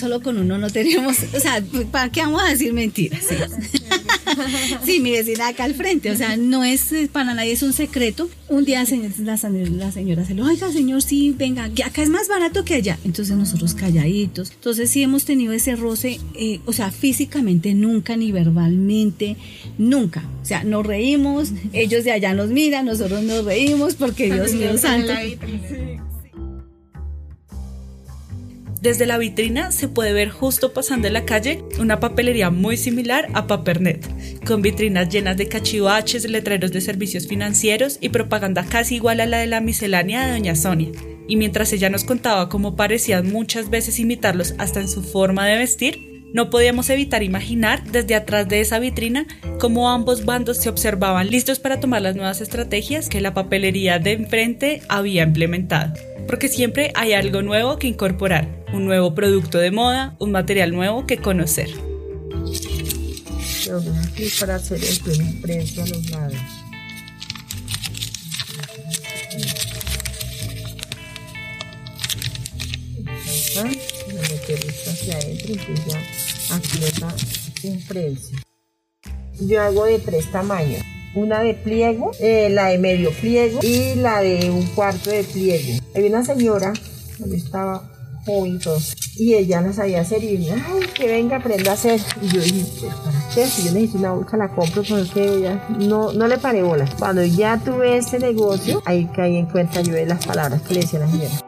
Solo 0.07 0.21
con 0.21 0.37
uno 0.37 0.57
no 0.57 0.69
tenemos, 0.69 1.17
o 1.35 1.39
sea, 1.41 1.61
¿para 1.91 2.09
qué 2.09 2.21
vamos 2.21 2.41
a 2.41 2.47
decir 2.47 2.71
mentiras? 2.71 3.25
Sí. 3.27 3.35
sí, 4.85 4.99
mi 5.01 5.11
vecina 5.11 5.49
acá 5.49 5.65
al 5.65 5.73
frente, 5.73 6.09
o 6.11 6.15
sea, 6.15 6.37
no 6.37 6.63
es 6.63 6.93
para 7.11 7.33
nadie, 7.33 7.51
es 7.51 7.61
un 7.61 7.73
secreto. 7.73 8.29
Un 8.47 8.63
día 8.63 8.85
la, 8.85 9.37
la 9.75 9.91
señora 9.91 10.25
se 10.25 10.33
lo, 10.33 10.45
oiga, 10.45 10.71
señor, 10.71 11.01
sí, 11.01 11.35
venga, 11.37 11.65
acá 11.65 12.01
es 12.01 12.07
más 12.09 12.29
barato 12.29 12.63
que 12.63 12.75
allá. 12.75 12.97
Entonces 13.03 13.35
nosotros 13.35 13.73
calladitos. 13.73 14.51
Entonces 14.51 14.89
sí 14.89 15.03
hemos 15.03 15.25
tenido 15.25 15.51
ese 15.51 15.75
roce, 15.75 16.21
eh, 16.35 16.61
o 16.65 16.71
sea, 16.71 16.89
físicamente 16.89 17.73
nunca, 17.73 18.15
ni 18.15 18.31
verbalmente, 18.31 19.35
nunca. 19.77 20.23
O 20.41 20.45
sea, 20.45 20.63
nos 20.63 20.85
reímos, 20.85 21.51
ellos 21.73 22.05
de 22.05 22.13
allá 22.13 22.33
nos 22.33 22.47
miran, 22.47 22.85
nosotros 22.85 23.23
nos 23.23 23.43
reímos 23.43 23.95
porque 23.95 24.31
Dios 24.31 24.53
mío 24.53 24.77
santo. 24.77 25.11
Desde 28.87 29.05
la 29.05 29.17
vitrina 29.17 29.73
se 29.73 29.89
puede 29.89 30.13
ver 30.13 30.29
justo 30.29 30.71
pasando 30.71 31.07
en 31.07 31.13
la 31.13 31.25
calle 31.25 31.61
una 31.77 31.99
papelería 31.99 32.51
muy 32.51 32.77
similar 32.77 33.27
a 33.33 33.45
Papernet, 33.45 34.07
con 34.45 34.61
vitrinas 34.61 35.09
llenas 35.09 35.35
de 35.35 35.49
cachivaches, 35.49 36.23
letreros 36.23 36.71
de 36.71 36.79
servicios 36.79 37.27
financieros 37.27 37.97
y 37.99 38.07
propaganda 38.07 38.63
casi 38.63 38.95
igual 38.95 39.19
a 39.19 39.25
la 39.25 39.39
de 39.39 39.47
la 39.47 39.59
miscelánea 39.59 40.25
de 40.25 40.31
Doña 40.31 40.55
Sonia. 40.55 40.91
Y 41.27 41.35
mientras 41.35 41.73
ella 41.73 41.89
nos 41.89 42.05
contaba 42.05 42.47
cómo 42.47 42.77
parecían 42.77 43.29
muchas 43.29 43.69
veces 43.69 43.99
imitarlos 43.99 44.55
hasta 44.57 44.79
en 44.79 44.87
su 44.87 45.03
forma 45.03 45.45
de 45.45 45.57
vestir, 45.57 46.23
no 46.33 46.49
podíamos 46.49 46.89
evitar 46.89 47.23
imaginar 47.23 47.83
desde 47.91 48.15
atrás 48.15 48.47
de 48.47 48.61
esa 48.61 48.79
vitrina 48.79 49.27
cómo 49.59 49.89
ambos 49.89 50.23
bandos 50.23 50.59
se 50.59 50.69
observaban 50.69 51.27
listos 51.27 51.59
para 51.59 51.81
tomar 51.81 52.03
las 52.03 52.15
nuevas 52.15 52.39
estrategias 52.39 53.09
que 53.09 53.19
la 53.19 53.33
papelería 53.33 53.99
de 53.99 54.13
enfrente 54.13 54.81
había 54.87 55.23
implementado. 55.23 55.93
Porque 56.25 56.47
siempre 56.47 56.93
hay 56.95 57.11
algo 57.11 57.41
nuevo 57.41 57.77
que 57.77 57.87
incorporar, 57.87 58.56
un 58.73 58.85
nuevo 58.85 59.13
producto 59.13 59.57
de 59.57 59.71
moda, 59.71 60.15
un 60.19 60.31
material 60.31 60.71
nuevo 60.71 61.05
que 61.05 61.17
conocer. 61.17 61.69
Aquí 64.05 64.29
para 64.39 64.55
hacer 64.55 64.79
el 64.83 65.21
impreso 65.21 65.83
a 65.83 65.87
los 65.87 66.09
lados. 66.09 66.35
hacia 74.87 75.17
adentro 75.17 75.53
y 75.53 75.89
ya 75.89 76.87
está 76.87 77.15
impreso. 77.63 78.31
Yo 79.41 79.61
hago 79.61 79.85
de 79.85 79.99
tres 79.99 80.31
tamaños. 80.31 80.81
Una 81.15 81.41
de 81.41 81.53
pliego, 81.53 82.11
eh, 82.19 82.49
la 82.49 82.67
de 82.67 82.77
medio 82.77 83.11
pliego 83.11 83.59
y 83.63 83.95
la 83.95 84.21
de 84.21 84.49
un 84.49 84.65
cuarto 84.67 85.09
de 85.09 85.23
pliego. 85.23 85.79
Hay 85.95 86.03
una 86.03 86.23
señora, 86.23 86.73
donde 87.17 87.37
estaba 87.37 87.96
y 89.15 89.33
ella 89.33 89.61
la 89.61 89.73
sabía 89.73 90.01
hacer 90.01 90.23
y 90.23 90.37
dije, 90.37 90.53
ay, 90.53 90.87
que 90.93 91.07
venga, 91.07 91.37
aprenda 91.37 91.71
a 91.71 91.73
hacer. 91.73 91.99
Y 92.21 92.27
yo 92.27 92.41
dije, 92.41 92.65
pues, 92.79 92.93
¿para 92.95 93.29
qué? 93.33 93.45
Si 93.45 93.63
yo 93.63 93.71
necesito 93.71 93.97
una 93.99 94.11
bolsa, 94.11 94.37
la 94.37 94.49
compro 94.49 94.83
porque 94.83 95.37
ella 95.37 95.67
no, 95.79 96.11
no 96.13 96.27
le 96.27 96.37
paré 96.37 96.61
bolas. 96.61 96.93
Cuando 96.95 97.23
ya 97.23 97.57
tuve 97.57 97.97
este 97.97 98.19
negocio, 98.19 98.81
ahí 98.85 99.09
caí 99.15 99.37
en 99.37 99.47
cuenta 99.47 99.81
yo 99.81 99.93
de 99.93 100.05
las 100.05 100.25
palabras 100.25 100.61
que 100.61 100.73
le 100.73 100.81
decía 100.81 100.99
la 100.99 101.09
señora. 101.09 101.39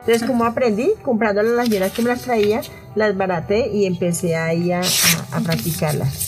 Entonces, 0.00 0.26
como 0.26 0.44
aprendí, 0.44 0.92
comprándole 1.02 1.54
las 1.54 1.68
señoras 1.68 1.92
que 1.92 2.02
me 2.02 2.08
las 2.08 2.22
traía, 2.22 2.60
las 2.94 3.16
baraté 3.16 3.68
y 3.68 3.84
empecé 3.84 4.36
ahí 4.36 4.72
a, 4.72 4.80
a, 4.80 5.36
a 5.36 5.40
practicarlas. 5.40 6.27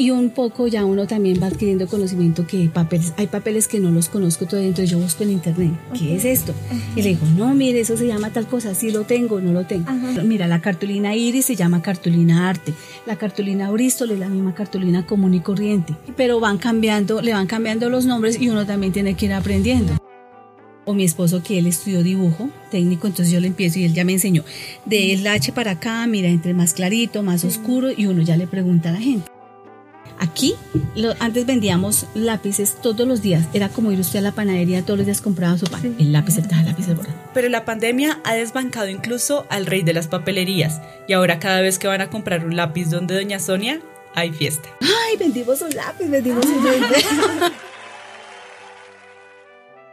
Y 0.00 0.12
un 0.12 0.30
poco 0.30 0.68
ya 0.68 0.84
uno 0.84 1.08
también 1.08 1.42
va 1.42 1.48
adquiriendo 1.48 1.88
conocimiento 1.88 2.46
que 2.46 2.58
hay 2.58 2.68
papeles, 2.68 3.12
hay 3.16 3.26
papeles 3.26 3.66
que 3.66 3.80
no 3.80 3.90
los 3.90 4.08
conozco 4.08 4.46
todavía, 4.46 4.68
entonces 4.68 4.90
yo 4.90 4.98
busco 5.00 5.24
en 5.24 5.32
internet, 5.32 5.72
¿qué 5.98 6.14
es 6.14 6.24
esto? 6.24 6.54
Y 6.94 7.02
le 7.02 7.08
digo, 7.08 7.26
no, 7.36 7.52
mire, 7.52 7.80
eso 7.80 7.96
se 7.96 8.06
llama 8.06 8.30
tal 8.30 8.46
cosa, 8.46 8.76
sí 8.76 8.92
lo 8.92 9.02
tengo, 9.02 9.40
no 9.40 9.52
lo 9.52 9.66
tengo. 9.66 9.90
Mira, 10.22 10.46
la 10.46 10.60
cartulina 10.60 11.16
iris 11.16 11.46
se 11.46 11.56
llama 11.56 11.82
cartulina 11.82 12.48
arte, 12.48 12.74
la 13.06 13.16
cartulina 13.16 13.72
bristol 13.72 14.12
es 14.12 14.20
la 14.20 14.28
misma 14.28 14.54
cartulina 14.54 15.04
común 15.04 15.34
y 15.34 15.40
corriente, 15.40 15.96
pero 16.16 16.38
van 16.38 16.58
cambiando, 16.58 17.20
le 17.20 17.32
van 17.32 17.48
cambiando 17.48 17.90
los 17.90 18.06
nombres 18.06 18.40
y 18.40 18.50
uno 18.50 18.64
también 18.66 18.92
tiene 18.92 19.14
que 19.14 19.26
ir 19.26 19.32
aprendiendo 19.32 19.98
o 20.84 20.94
mi 20.94 21.02
esposo 21.02 21.42
que 21.42 21.58
él 21.58 21.66
estudió 21.66 22.04
dibujo 22.04 22.50
técnico, 22.70 23.08
entonces 23.08 23.34
yo 23.34 23.40
le 23.40 23.48
empiezo 23.48 23.80
y 23.80 23.84
él 23.84 23.94
ya 23.94 24.04
me 24.04 24.12
enseñó 24.12 24.44
de 24.84 25.12
el 25.12 25.26
H 25.26 25.50
para 25.50 25.72
acá, 25.72 26.06
mira, 26.06 26.28
entre 26.28 26.54
más 26.54 26.72
clarito, 26.72 27.24
más 27.24 27.44
oscuro 27.44 27.90
y 27.94 28.06
uno 28.06 28.22
ya 28.22 28.36
le 28.36 28.46
pregunta 28.46 28.90
a 28.90 28.92
la 28.92 29.00
gente. 29.00 29.37
Aquí, 30.20 30.54
lo, 30.94 31.14
antes 31.20 31.46
vendíamos 31.46 32.06
lápices 32.14 32.76
todos 32.82 33.06
los 33.06 33.22
días. 33.22 33.46
Era 33.52 33.68
como 33.68 33.92
ir 33.92 34.00
usted 34.00 34.18
a 34.18 34.22
la 34.22 34.32
panadería 34.32 34.84
todos 34.84 34.98
los 34.98 35.06
días 35.06 35.20
compraba 35.20 35.56
su 35.58 35.66
pan. 35.66 35.94
El 35.98 36.12
lápiz, 36.12 36.38
el 36.38 36.48
taja, 36.48 36.62
el 36.62 36.66
lápiz, 36.66 36.88
el 36.88 36.96
borrador. 36.96 37.18
Pero 37.34 37.48
la 37.48 37.64
pandemia 37.64 38.20
ha 38.24 38.34
desbancado 38.34 38.88
incluso 38.88 39.46
al 39.48 39.66
rey 39.66 39.82
de 39.82 39.92
las 39.92 40.08
papelerías. 40.08 40.80
Y 41.06 41.12
ahora 41.12 41.38
cada 41.38 41.60
vez 41.60 41.78
que 41.78 41.86
van 41.86 42.00
a 42.00 42.10
comprar 42.10 42.44
un 42.44 42.56
lápiz 42.56 42.90
donde 42.90 43.14
Doña 43.14 43.38
Sonia, 43.38 43.80
hay 44.14 44.32
fiesta. 44.32 44.68
¡Ay, 44.80 45.16
vendimos 45.16 45.62
un 45.62 45.70
lápiz! 45.70 46.06
Vendimos 46.08 46.44
un 46.46 46.64
lápiz. 46.64 47.04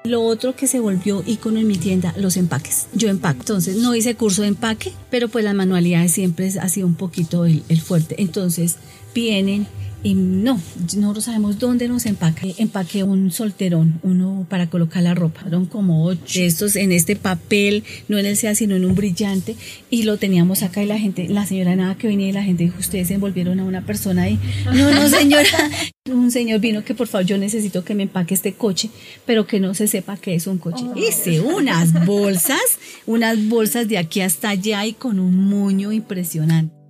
Lo 0.05 0.21
otro 0.21 0.55
que 0.55 0.67
se 0.67 0.79
volvió 0.79 1.23
icono 1.25 1.59
en 1.59 1.65
mi 1.65 1.77
tienda, 1.77 2.13
los 2.15 2.38
empaques. 2.38 2.85
Yo 2.93 3.09
empaco. 3.09 3.39
Entonces, 3.39 3.77
no 3.77 3.95
hice 3.95 4.13
curso 4.15 4.43
de 4.43 4.49
empaque, 4.49 4.93
pero 5.09 5.29
pues 5.29 5.43
las 5.43 5.55
manualidades 5.55 6.11
siempre 6.11 6.47
ha 6.61 6.69
sido 6.69 6.85
un 6.85 6.93
poquito 6.93 7.45
el, 7.45 7.63
el 7.69 7.81
fuerte. 7.81 8.21
Entonces, 8.21 8.77
vienen 9.15 9.67
Y 10.06 10.13
no, 10.13 10.62
nosotros 10.98 11.24
sabemos 11.24 11.58
dónde 11.58 11.88
nos 11.88 12.06
empaca. 12.06 12.46
Empaqué 12.60 13.04
un 13.04 13.32
solterón, 13.32 14.00
uno 14.04 14.46
para 14.48 14.70
colocar 14.70 15.02
la 15.02 15.15
ropa. 15.15 15.41
Fueron 15.41 15.65
como 15.65 16.06
ocho 16.06 16.41
estos 16.41 16.76
en 16.76 16.91
este 16.91 17.15
papel, 17.15 17.84
no 18.08 18.20
en 18.20 18.28
el 18.28 18.38
SEA, 18.38 18.54
sino 18.54 18.76
en 18.76 18.86
un 18.86 18.94
brillante. 18.94 19.56
Y 19.89 20.04
lo 20.04 20.18
teníamos 20.18 20.62
acá 20.62 20.84
y 20.84 20.86
la 20.86 21.00
gente, 21.00 21.28
la 21.28 21.48
señora 21.48 21.76
nada 21.76 21.96
que 21.96 22.06
venía 22.06 22.28
y 22.28 22.34
la 22.34 22.44
gente 22.44 22.65
dijo, 22.65 22.78
ustedes 22.78 23.08
se 23.08 23.15
envolvieron 23.15 23.60
a 23.60 23.63
una 23.63 23.84
persona 23.84 24.22
ahí. 24.22 24.38
No, 24.65 24.91
no, 24.91 25.10
señora. 25.18 25.72
Un 26.08 26.30
señor 26.30 26.60
vino 26.60 26.84
que 26.84 26.94
por 26.94 27.08
favor 27.08 27.26
yo 27.26 27.39
necesito 27.39 27.84
que 27.84 27.96
me 27.96 28.04
empaque 28.04 28.36
este 28.36 28.54
coche, 28.54 28.91
pero 29.26 29.48
que 29.48 29.60
no 29.60 29.74
se 29.74 29.88
sepa 29.88 30.18
que 30.18 30.36
es 30.36 30.46
un 30.46 30.60
coche. 30.60 30.86
Hice 30.96 31.41
unas 31.41 32.06
bolsas, 32.06 32.78
unas 33.08 33.44
bolsas 33.48 33.88
de 33.88 33.98
aquí 33.98 34.22
hasta 34.22 34.50
allá 34.50 34.86
y 34.86 34.94
con 34.94 35.20
un 35.20 35.36
muño 35.36 35.91
impresionante. 35.91 36.85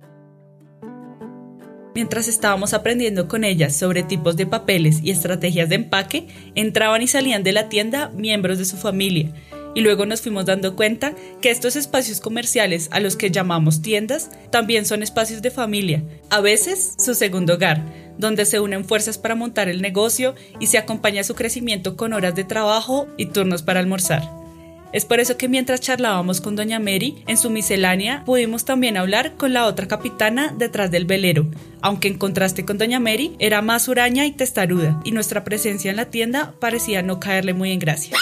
Mientras 1.96 2.28
estábamos 2.28 2.74
aprendiendo 2.74 3.26
con 3.26 3.42
ellas 3.42 3.74
sobre 3.74 4.02
tipos 4.02 4.36
de 4.36 4.44
papeles 4.44 5.00
y 5.02 5.10
estrategias 5.10 5.70
de 5.70 5.76
empaque, 5.76 6.26
entraban 6.54 7.00
y 7.00 7.06
salían 7.06 7.42
de 7.42 7.52
la 7.52 7.70
tienda 7.70 8.10
miembros 8.10 8.58
de 8.58 8.66
su 8.66 8.76
familia. 8.76 9.32
Y 9.74 9.80
luego 9.80 10.04
nos 10.04 10.20
fuimos 10.20 10.44
dando 10.44 10.76
cuenta 10.76 11.14
que 11.40 11.50
estos 11.50 11.74
espacios 11.74 12.20
comerciales 12.20 12.90
a 12.92 13.00
los 13.00 13.16
que 13.16 13.30
llamamos 13.30 13.80
tiendas 13.80 14.30
también 14.50 14.84
son 14.84 15.02
espacios 15.02 15.40
de 15.40 15.50
familia, 15.50 16.02
a 16.28 16.42
veces 16.42 16.96
su 16.98 17.14
segundo 17.14 17.54
hogar, 17.54 17.82
donde 18.18 18.44
se 18.44 18.60
unen 18.60 18.84
fuerzas 18.84 19.16
para 19.16 19.34
montar 19.34 19.70
el 19.70 19.80
negocio 19.80 20.34
y 20.60 20.66
se 20.66 20.76
acompaña 20.76 21.24
su 21.24 21.34
crecimiento 21.34 21.96
con 21.96 22.12
horas 22.12 22.34
de 22.34 22.44
trabajo 22.44 23.08
y 23.16 23.24
turnos 23.24 23.62
para 23.62 23.80
almorzar. 23.80 24.45
Es 24.92 25.04
por 25.04 25.20
eso 25.20 25.36
que 25.36 25.48
mientras 25.48 25.80
charlábamos 25.80 26.40
con 26.40 26.56
Doña 26.56 26.78
Mary 26.78 27.22
en 27.26 27.36
su 27.36 27.50
miscelánea, 27.50 28.24
pudimos 28.24 28.64
también 28.64 28.96
hablar 28.96 29.34
con 29.36 29.52
la 29.52 29.66
otra 29.66 29.88
capitana 29.88 30.54
detrás 30.56 30.90
del 30.90 31.04
velero, 31.04 31.46
aunque 31.82 32.08
en 32.08 32.18
contraste 32.18 32.64
con 32.64 32.78
Doña 32.78 33.00
Mary 33.00 33.36
era 33.38 33.62
más 33.62 33.88
huraña 33.88 34.26
y 34.26 34.32
testaruda, 34.32 35.00
y 35.04 35.12
nuestra 35.12 35.44
presencia 35.44 35.90
en 35.90 35.96
la 35.96 36.06
tienda 36.06 36.54
parecía 36.60 37.02
no 37.02 37.20
caerle 37.20 37.52
muy 37.54 37.72
en 37.72 37.78
gracia. 37.78 38.16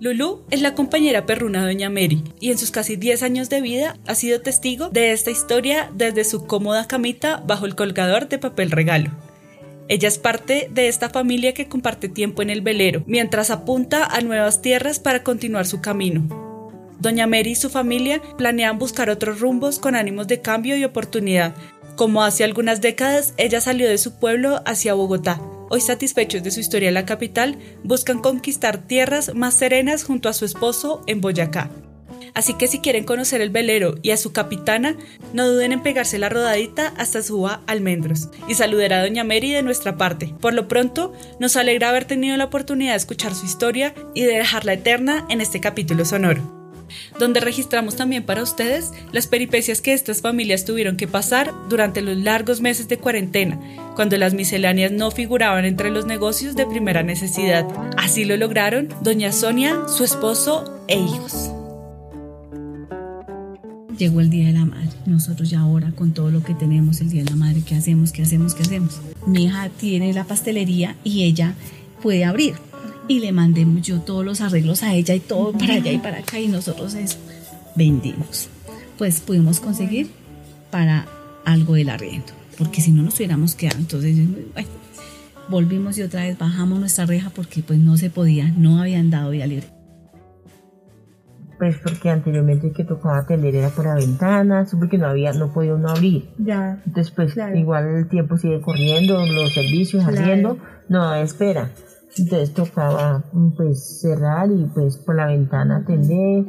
Lulu 0.00 0.42
es 0.50 0.60
la 0.60 0.74
compañera 0.74 1.26
perruna 1.26 1.60
de 1.60 1.74
Doña 1.74 1.88
Mary 1.88 2.24
y 2.40 2.50
en 2.50 2.58
sus 2.58 2.72
casi 2.72 2.96
10 2.96 3.22
años 3.22 3.48
de 3.48 3.60
vida 3.60 3.96
ha 4.08 4.16
sido 4.16 4.40
testigo 4.40 4.88
de 4.88 5.12
esta 5.12 5.30
historia 5.30 5.92
desde 5.94 6.24
su 6.24 6.48
cómoda 6.48 6.88
camita 6.88 7.36
bajo 7.46 7.66
el 7.66 7.76
colgador 7.76 8.28
de 8.28 8.38
papel 8.38 8.72
regalo. 8.72 9.12
Ella 9.88 10.08
es 10.08 10.18
parte 10.18 10.68
de 10.72 10.88
esta 10.88 11.10
familia 11.10 11.54
que 11.54 11.68
comparte 11.68 12.08
tiempo 12.08 12.42
en 12.42 12.50
el 12.50 12.60
velero, 12.60 13.02
mientras 13.06 13.50
apunta 13.50 14.04
a 14.04 14.20
nuevas 14.20 14.62
tierras 14.62 14.98
para 14.98 15.22
continuar 15.22 15.66
su 15.66 15.80
camino. 15.80 16.42
Doña 16.98 17.26
Mary 17.26 17.50
y 17.50 17.54
su 17.56 17.68
familia 17.68 18.22
planean 18.38 18.78
buscar 18.78 19.10
otros 19.10 19.40
rumbos 19.40 19.78
con 19.78 19.96
ánimos 19.96 20.28
de 20.28 20.40
cambio 20.40 20.76
y 20.76 20.84
oportunidad. 20.84 21.54
Como 21.96 22.22
hace 22.22 22.44
algunas 22.44 22.80
décadas, 22.80 23.34
ella 23.36 23.60
salió 23.60 23.88
de 23.88 23.98
su 23.98 24.18
pueblo 24.18 24.62
hacia 24.66 24.94
Bogotá. 24.94 25.40
Hoy 25.68 25.80
satisfechos 25.80 26.42
de 26.42 26.50
su 26.50 26.60
historia 26.60 26.88
en 26.88 26.94
la 26.94 27.06
capital, 27.06 27.58
buscan 27.82 28.20
conquistar 28.20 28.86
tierras 28.86 29.34
más 29.34 29.54
serenas 29.54 30.04
junto 30.04 30.28
a 30.28 30.32
su 30.32 30.44
esposo 30.44 31.02
en 31.06 31.20
Boyacá. 31.20 31.70
Así 32.34 32.54
que 32.54 32.66
si 32.66 32.80
quieren 32.80 33.04
conocer 33.04 33.40
el 33.40 33.50
velero 33.50 33.96
y 34.02 34.10
a 34.10 34.16
su 34.16 34.32
capitana, 34.32 34.96
no 35.32 35.48
duden 35.48 35.72
en 35.72 35.82
pegarse 35.82 36.18
la 36.18 36.28
rodadita 36.28 36.94
hasta 36.96 37.22
Suba 37.22 37.60
Almendros 37.66 38.28
y 38.48 38.54
saludar 38.54 38.94
a 38.94 39.02
Doña 39.02 39.24
Mary 39.24 39.52
de 39.52 39.62
nuestra 39.62 39.96
parte. 39.96 40.34
Por 40.40 40.54
lo 40.54 40.68
pronto, 40.68 41.12
nos 41.38 41.56
alegra 41.56 41.90
haber 41.90 42.04
tenido 42.04 42.36
la 42.36 42.44
oportunidad 42.44 42.92
de 42.92 42.98
escuchar 42.98 43.34
su 43.34 43.46
historia 43.46 43.94
y 44.14 44.22
de 44.22 44.36
dejarla 44.36 44.74
eterna 44.74 45.26
en 45.28 45.40
este 45.40 45.60
capítulo 45.60 46.04
sonoro 46.04 46.62
donde 47.18 47.40
registramos 47.40 47.96
también 47.96 48.22
para 48.22 48.42
ustedes 48.42 48.92
las 49.12 49.26
peripecias 49.26 49.80
que 49.80 49.92
estas 49.92 50.20
familias 50.20 50.64
tuvieron 50.64 50.96
que 50.96 51.08
pasar 51.08 51.52
durante 51.68 52.02
los 52.02 52.16
largos 52.16 52.60
meses 52.60 52.88
de 52.88 52.98
cuarentena, 52.98 53.58
cuando 53.94 54.16
las 54.18 54.34
misceláneas 54.34 54.92
no 54.92 55.10
figuraban 55.10 55.64
entre 55.64 55.90
los 55.90 56.06
negocios 56.06 56.54
de 56.54 56.66
primera 56.66 57.02
necesidad. 57.02 57.66
Así 57.96 58.24
lo 58.24 58.36
lograron 58.36 58.88
doña 59.00 59.32
Sonia, 59.32 59.88
su 59.88 60.04
esposo 60.04 60.84
e 60.88 60.98
hijos 60.98 61.52
llegó 64.02 64.20
el 64.20 64.30
Día 64.30 64.46
de 64.46 64.52
la 64.52 64.64
Madre. 64.64 64.90
Nosotros 65.06 65.48
ya 65.48 65.60
ahora 65.60 65.92
con 65.92 66.12
todo 66.12 66.30
lo 66.30 66.42
que 66.42 66.54
tenemos 66.54 67.00
el 67.00 67.10
Día 67.10 67.22
de 67.22 67.30
la 67.30 67.36
Madre, 67.36 67.62
¿qué 67.64 67.76
hacemos? 67.76 68.10
¿Qué 68.10 68.22
hacemos? 68.22 68.54
¿Qué 68.54 68.62
hacemos? 68.62 69.00
Mi 69.26 69.44
hija 69.44 69.68
tiene 69.68 70.12
la 70.12 70.24
pastelería 70.24 70.96
y 71.04 71.22
ella 71.22 71.54
puede 72.02 72.24
abrir. 72.24 72.54
Y 73.06 73.20
le 73.20 73.30
mandé 73.30 73.64
yo 73.80 74.00
todos 74.00 74.24
los 74.24 74.40
arreglos 74.40 74.82
a 74.82 74.92
ella 74.94 75.14
y 75.14 75.20
todo 75.20 75.52
para 75.52 75.74
allá 75.74 75.92
y 75.92 75.98
para 75.98 76.18
acá 76.18 76.40
y 76.40 76.48
nosotros 76.48 76.94
eso 76.94 77.16
vendimos. 77.76 78.48
Pues 78.98 79.20
pudimos 79.20 79.60
conseguir 79.60 80.10
para 80.72 81.06
algo 81.44 81.74
del 81.74 81.88
arriendo, 81.88 82.32
porque 82.58 82.80
si 82.80 82.90
no 82.90 83.04
nos 83.04 83.14
hubiéramos 83.16 83.54
quedado. 83.54 83.78
Entonces, 83.78 84.16
bueno, 84.52 84.68
volvimos 85.48 85.96
y 85.98 86.02
otra 86.02 86.24
vez 86.24 86.36
bajamos 86.36 86.80
nuestra 86.80 87.06
reja 87.06 87.30
porque 87.30 87.62
pues 87.62 87.78
no 87.78 87.96
se 87.96 88.10
podía, 88.10 88.48
no 88.48 88.80
habían 88.80 89.10
dado 89.10 89.30
vía 89.30 89.46
libre 89.46 89.81
pues 91.62 91.78
porque 91.78 92.10
anteriormente 92.10 92.72
que 92.72 92.82
tocaba 92.82 93.24
tener 93.24 93.54
era 93.54 93.68
por 93.68 93.86
la 93.86 93.94
ventana, 93.94 94.66
porque 94.76 94.98
no 94.98 95.06
había, 95.06 95.32
no 95.32 95.52
podía 95.52 95.76
uno 95.76 95.90
abrir. 95.90 96.28
Ya. 96.36 96.82
Entonces 96.84 97.12
pues 97.14 97.36
igual 97.54 97.86
el 97.86 98.08
tiempo 98.08 98.36
sigue 98.36 98.60
corriendo, 98.60 99.24
los 99.24 99.54
servicios 99.54 100.02
haciendo, 100.02 100.58
no 100.88 101.14
espera. 101.14 101.70
Entonces 102.18 102.52
tocaba 102.52 103.22
pues 103.56 104.00
cerrar 104.00 104.50
y 104.50 104.64
pues 104.74 104.96
por 104.96 105.14
la 105.14 105.26
ventana 105.26 105.76
atender. 105.76 106.46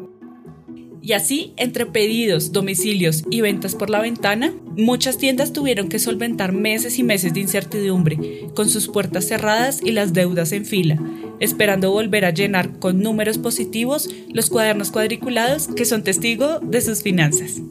Y 0.99 1.13
así, 1.13 1.53
entre 1.57 1.85
pedidos, 1.85 2.51
domicilios 2.51 3.23
y 3.29 3.41
ventas 3.41 3.75
por 3.75 3.91
la 3.91 4.01
ventana, 4.01 4.51
muchas 4.77 5.17
tiendas 5.17 5.53
tuvieron 5.53 5.89
que 5.89 5.99
solventar 5.99 6.51
meses 6.51 6.99
y 6.99 7.03
meses 7.03 7.33
de 7.33 7.41
incertidumbre, 7.41 8.47
con 8.55 8.69
sus 8.69 8.87
puertas 8.87 9.27
cerradas 9.27 9.81
y 9.83 9.91
las 9.91 10.13
deudas 10.13 10.51
en 10.51 10.65
fila, 10.65 10.99
esperando 11.39 11.91
volver 11.91 12.25
a 12.25 12.31
llenar 12.31 12.79
con 12.79 13.01
números 13.01 13.37
positivos 13.37 14.09
los 14.29 14.49
cuadernos 14.49 14.91
cuadriculados 14.91 15.67
que 15.67 15.85
son 15.85 16.03
testigo 16.03 16.59
de 16.59 16.81
sus 16.81 17.01
finanzas. 17.01 17.61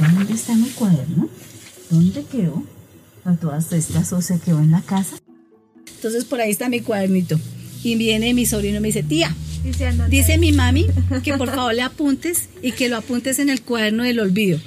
¿Dónde 0.00 0.34
está 0.34 0.54
mi 0.54 0.68
cuaderno? 0.70 1.28
¿Dónde 1.90 2.24
quedó? 2.24 2.62
A 3.24 3.34
todas 3.36 3.72
estas 3.72 4.12
o 4.12 4.20
se 4.20 4.40
quedó 4.40 4.58
en 4.58 4.72
la 4.72 4.80
casa. 4.80 5.16
Entonces 6.02 6.24
por 6.24 6.40
ahí 6.40 6.50
está 6.50 6.68
mi 6.68 6.80
cuadernito. 6.80 7.38
Y 7.84 7.94
viene 7.94 8.34
mi 8.34 8.44
sobrino 8.44 8.78
y 8.78 8.80
me 8.80 8.88
dice, 8.88 9.04
tía, 9.04 9.32
dice 10.08 10.36
mi 10.36 10.50
mami 10.50 10.86
que 11.22 11.34
por 11.34 11.48
favor 11.48 11.72
le 11.72 11.82
apuntes 11.82 12.48
y 12.60 12.72
que 12.72 12.88
lo 12.88 12.96
apuntes 12.96 13.38
en 13.38 13.48
el 13.48 13.62
cuaderno 13.62 14.02
del 14.02 14.18
olvido. 14.18 14.58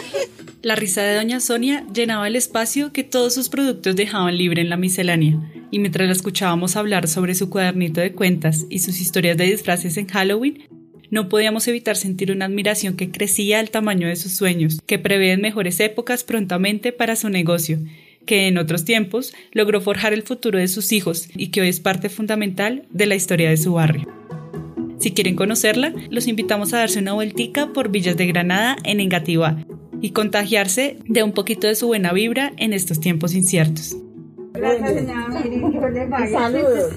La 0.62 0.74
risa 0.74 1.02
de 1.02 1.14
doña 1.14 1.38
Sonia 1.38 1.86
llenaba 1.94 2.26
el 2.26 2.34
espacio 2.34 2.92
que 2.92 3.04
todos 3.04 3.32
sus 3.32 3.48
productos 3.48 3.94
dejaban 3.94 4.36
libre 4.36 4.60
en 4.60 4.70
la 4.70 4.76
miscelánea, 4.76 5.38
y 5.70 5.78
mientras 5.78 6.06
la 6.06 6.12
escuchábamos 6.12 6.76
hablar 6.76 7.08
sobre 7.08 7.34
su 7.34 7.48
cuadernito 7.48 8.00
de 8.00 8.12
cuentas 8.12 8.66
y 8.70 8.78
sus 8.78 9.00
historias 9.00 9.36
de 9.36 9.44
disfraces 9.44 9.96
en 9.96 10.06
Halloween, 10.06 10.68
no 11.10 11.28
podíamos 11.28 11.66
evitar 11.66 11.96
sentir 11.96 12.30
una 12.30 12.44
admiración 12.44 12.94
que 12.96 13.10
crecía 13.10 13.58
al 13.58 13.70
tamaño 13.70 14.06
de 14.06 14.14
sus 14.14 14.32
sueños, 14.32 14.80
que 14.86 15.00
prevén 15.00 15.40
mejores 15.40 15.80
épocas 15.80 16.22
prontamente 16.22 16.92
para 16.92 17.16
su 17.16 17.28
negocio, 17.28 17.78
que 18.26 18.48
en 18.48 18.58
otros 18.58 18.84
tiempos 18.84 19.34
logró 19.52 19.80
forjar 19.80 20.12
el 20.12 20.22
futuro 20.22 20.58
de 20.58 20.68
sus 20.68 20.92
hijos 20.92 21.28
y 21.34 21.48
que 21.48 21.60
hoy 21.60 21.68
es 21.68 21.80
parte 21.80 22.08
fundamental 22.08 22.84
de 22.90 23.06
la 23.06 23.14
historia 23.14 23.50
de 23.50 23.56
su 23.56 23.74
barrio. 23.74 24.06
Si 24.98 25.12
quieren 25.12 25.34
conocerla, 25.34 25.92
los 26.10 26.28
invitamos 26.28 26.72
a 26.72 26.78
darse 26.78 27.00
una 27.00 27.12
vueltica 27.12 27.72
por 27.72 27.90
Villas 27.90 28.16
de 28.16 28.26
Granada 28.26 28.76
en 28.84 29.00
Engativá 29.00 29.64
y 30.00 30.10
contagiarse 30.10 30.98
de 31.06 31.22
un 31.22 31.32
poquito 31.32 31.66
de 31.66 31.74
su 31.74 31.88
buena 31.88 32.12
vibra 32.12 32.52
en 32.56 32.72
estos 32.72 33.00
tiempos 33.00 33.34
inciertos. 33.34 33.96
Gracias, 34.52 34.94
señora. 34.94 35.32
Saludos. 36.30 36.92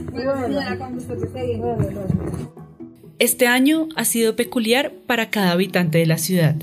Este 3.17 3.47
año 3.47 3.87
ha 3.95 4.05
sido 4.05 4.35
peculiar 4.35 4.91
para 5.07 5.29
cada 5.29 5.51
habitante 5.51 5.97
de 5.97 6.05
la 6.05 6.17
ciudad. 6.17 6.55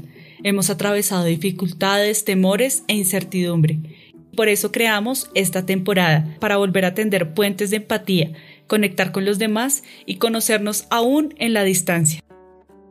Hemos 0.44 0.70
atravesado 0.70 1.24
dificultades, 1.24 2.24
temores 2.24 2.84
e 2.88 2.94
incertidumbre. 2.94 3.78
Por 4.36 4.48
eso 4.48 4.72
creamos 4.72 5.30
esta 5.34 5.66
temporada, 5.66 6.36
para 6.40 6.56
volver 6.56 6.84
a 6.84 6.94
tender 6.94 7.34
puentes 7.34 7.70
de 7.70 7.76
empatía, 7.76 8.32
conectar 8.66 9.12
con 9.12 9.24
los 9.24 9.38
demás 9.38 9.82
y 10.06 10.16
conocernos 10.16 10.86
aún 10.90 11.34
en 11.38 11.52
la 11.52 11.64
distancia. 11.64 12.22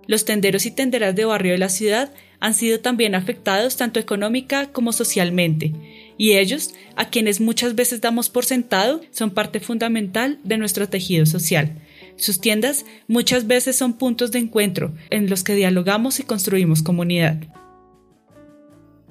Los 0.07 0.25
tenderos 0.25 0.65
y 0.65 0.71
tenderas 0.71 1.15
de 1.15 1.25
barrio 1.25 1.53
de 1.53 1.57
la 1.57 1.69
ciudad 1.69 2.11
han 2.39 2.53
sido 2.53 2.79
también 2.79 3.15
afectados 3.15 3.77
tanto 3.77 3.99
económica 3.99 4.71
como 4.71 4.93
socialmente, 4.93 5.73
y 6.17 6.33
ellos, 6.33 6.73
a 6.95 7.09
quienes 7.09 7.39
muchas 7.39 7.75
veces 7.75 8.01
damos 8.01 8.29
por 8.29 8.45
sentado, 8.45 9.01
son 9.11 9.31
parte 9.31 9.59
fundamental 9.59 10.39
de 10.43 10.57
nuestro 10.57 10.89
tejido 10.89 11.25
social. 11.25 11.79
Sus 12.17 12.41
tiendas 12.41 12.85
muchas 13.07 13.47
veces 13.47 13.75
son 13.75 13.93
puntos 13.93 14.31
de 14.31 14.39
encuentro 14.39 14.93
en 15.09 15.29
los 15.29 15.43
que 15.43 15.55
dialogamos 15.55 16.19
y 16.19 16.23
construimos 16.23 16.83
comunidad. 16.83 17.37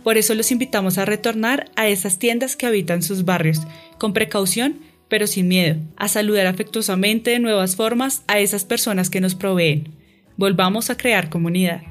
Por 0.03 0.17
eso 0.17 0.35
los 0.35 0.51
invitamos 0.51 0.99
a 0.99 1.05
retornar 1.05 1.71
a 1.77 1.89
esas 1.89 2.19
tiendas 2.19 2.57
que 2.57 2.67
habitan 2.67 3.03
sus 3.03 3.25
barrios, 3.25 3.61
con 3.99 4.13
precaución, 4.13 4.81
pero 5.09 5.27
sin 5.27 5.49
miedo, 5.49 5.77
a 5.97 6.09
saludar 6.09 6.47
afectuosamente 6.47 7.31
de 7.31 7.39
nuevas 7.39 7.77
formas 7.77 8.23
a 8.27 8.39
esas 8.39 8.65
personas 8.65 9.11
que 9.11 9.21
nos 9.21 9.35
proveen. 9.35 9.89
Volvamos 10.37 10.89
a 10.89 10.97
crear 10.97 11.29
comunidad. 11.29 11.83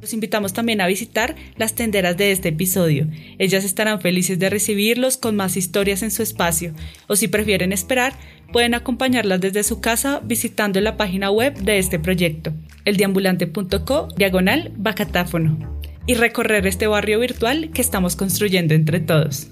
Los 0.00 0.12
invitamos 0.12 0.52
también 0.52 0.80
a 0.80 0.86
visitar 0.86 1.36
las 1.56 1.74
tenderas 1.74 2.16
de 2.16 2.30
este 2.32 2.50
episodio. 2.50 3.08
Ellas 3.38 3.64
estarán 3.64 4.00
felices 4.00 4.38
de 4.38 4.50
recibirlos 4.50 5.16
con 5.16 5.36
más 5.36 5.56
historias 5.56 6.02
en 6.02 6.10
su 6.10 6.22
espacio, 6.22 6.74
o 7.06 7.16
si 7.16 7.28
prefieren 7.28 7.72
esperar, 7.72 8.14
pueden 8.52 8.74
acompañarlas 8.74 9.40
desde 9.40 9.62
su 9.64 9.80
casa 9.80 10.20
visitando 10.24 10.80
la 10.80 10.96
página 10.96 11.30
web 11.30 11.54
de 11.54 11.78
este 11.78 11.98
proyecto, 11.98 12.52
eldeambulante.co 12.84 14.08
diagonal 14.16 14.72
bacatáfono, 14.76 15.75
y 16.06 16.14
recorrer 16.14 16.66
este 16.66 16.86
barrio 16.86 17.20
virtual 17.20 17.70
que 17.72 17.82
estamos 17.82 18.16
construyendo 18.16 18.74
entre 18.74 19.00
todos. 19.00 19.48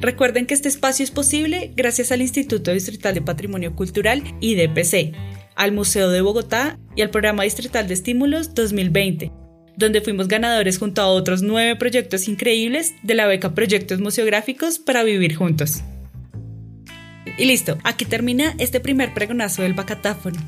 Recuerden 0.00 0.46
que 0.46 0.54
este 0.54 0.68
espacio 0.68 1.02
es 1.02 1.10
posible 1.10 1.72
gracias 1.74 2.12
al 2.12 2.20
Instituto 2.20 2.72
Distrital 2.72 3.14
de 3.14 3.22
Patrimonio 3.22 3.74
Cultural 3.74 4.22
IDPC 4.40 5.14
al 5.56 5.72
Museo 5.72 6.10
de 6.10 6.20
Bogotá 6.20 6.78
y 6.96 7.02
al 7.02 7.10
Programa 7.10 7.44
Distrital 7.44 7.86
de 7.88 7.94
Estímulos 7.94 8.54
2020, 8.54 9.32
donde 9.76 10.00
fuimos 10.00 10.28
ganadores 10.28 10.78
junto 10.78 11.02
a 11.02 11.06
otros 11.06 11.42
nueve 11.42 11.76
proyectos 11.76 12.28
increíbles 12.28 12.94
de 13.02 13.14
la 13.14 13.26
beca 13.26 13.54
Proyectos 13.54 14.00
Museográficos 14.00 14.78
para 14.78 15.04
Vivir 15.04 15.36
Juntos. 15.36 15.82
Y 17.38 17.46
listo, 17.46 17.78
aquí 17.84 18.04
termina 18.04 18.54
este 18.58 18.80
primer 18.80 19.14
pregonazo 19.14 19.62
del 19.62 19.74
bacatáfono. 19.74 20.38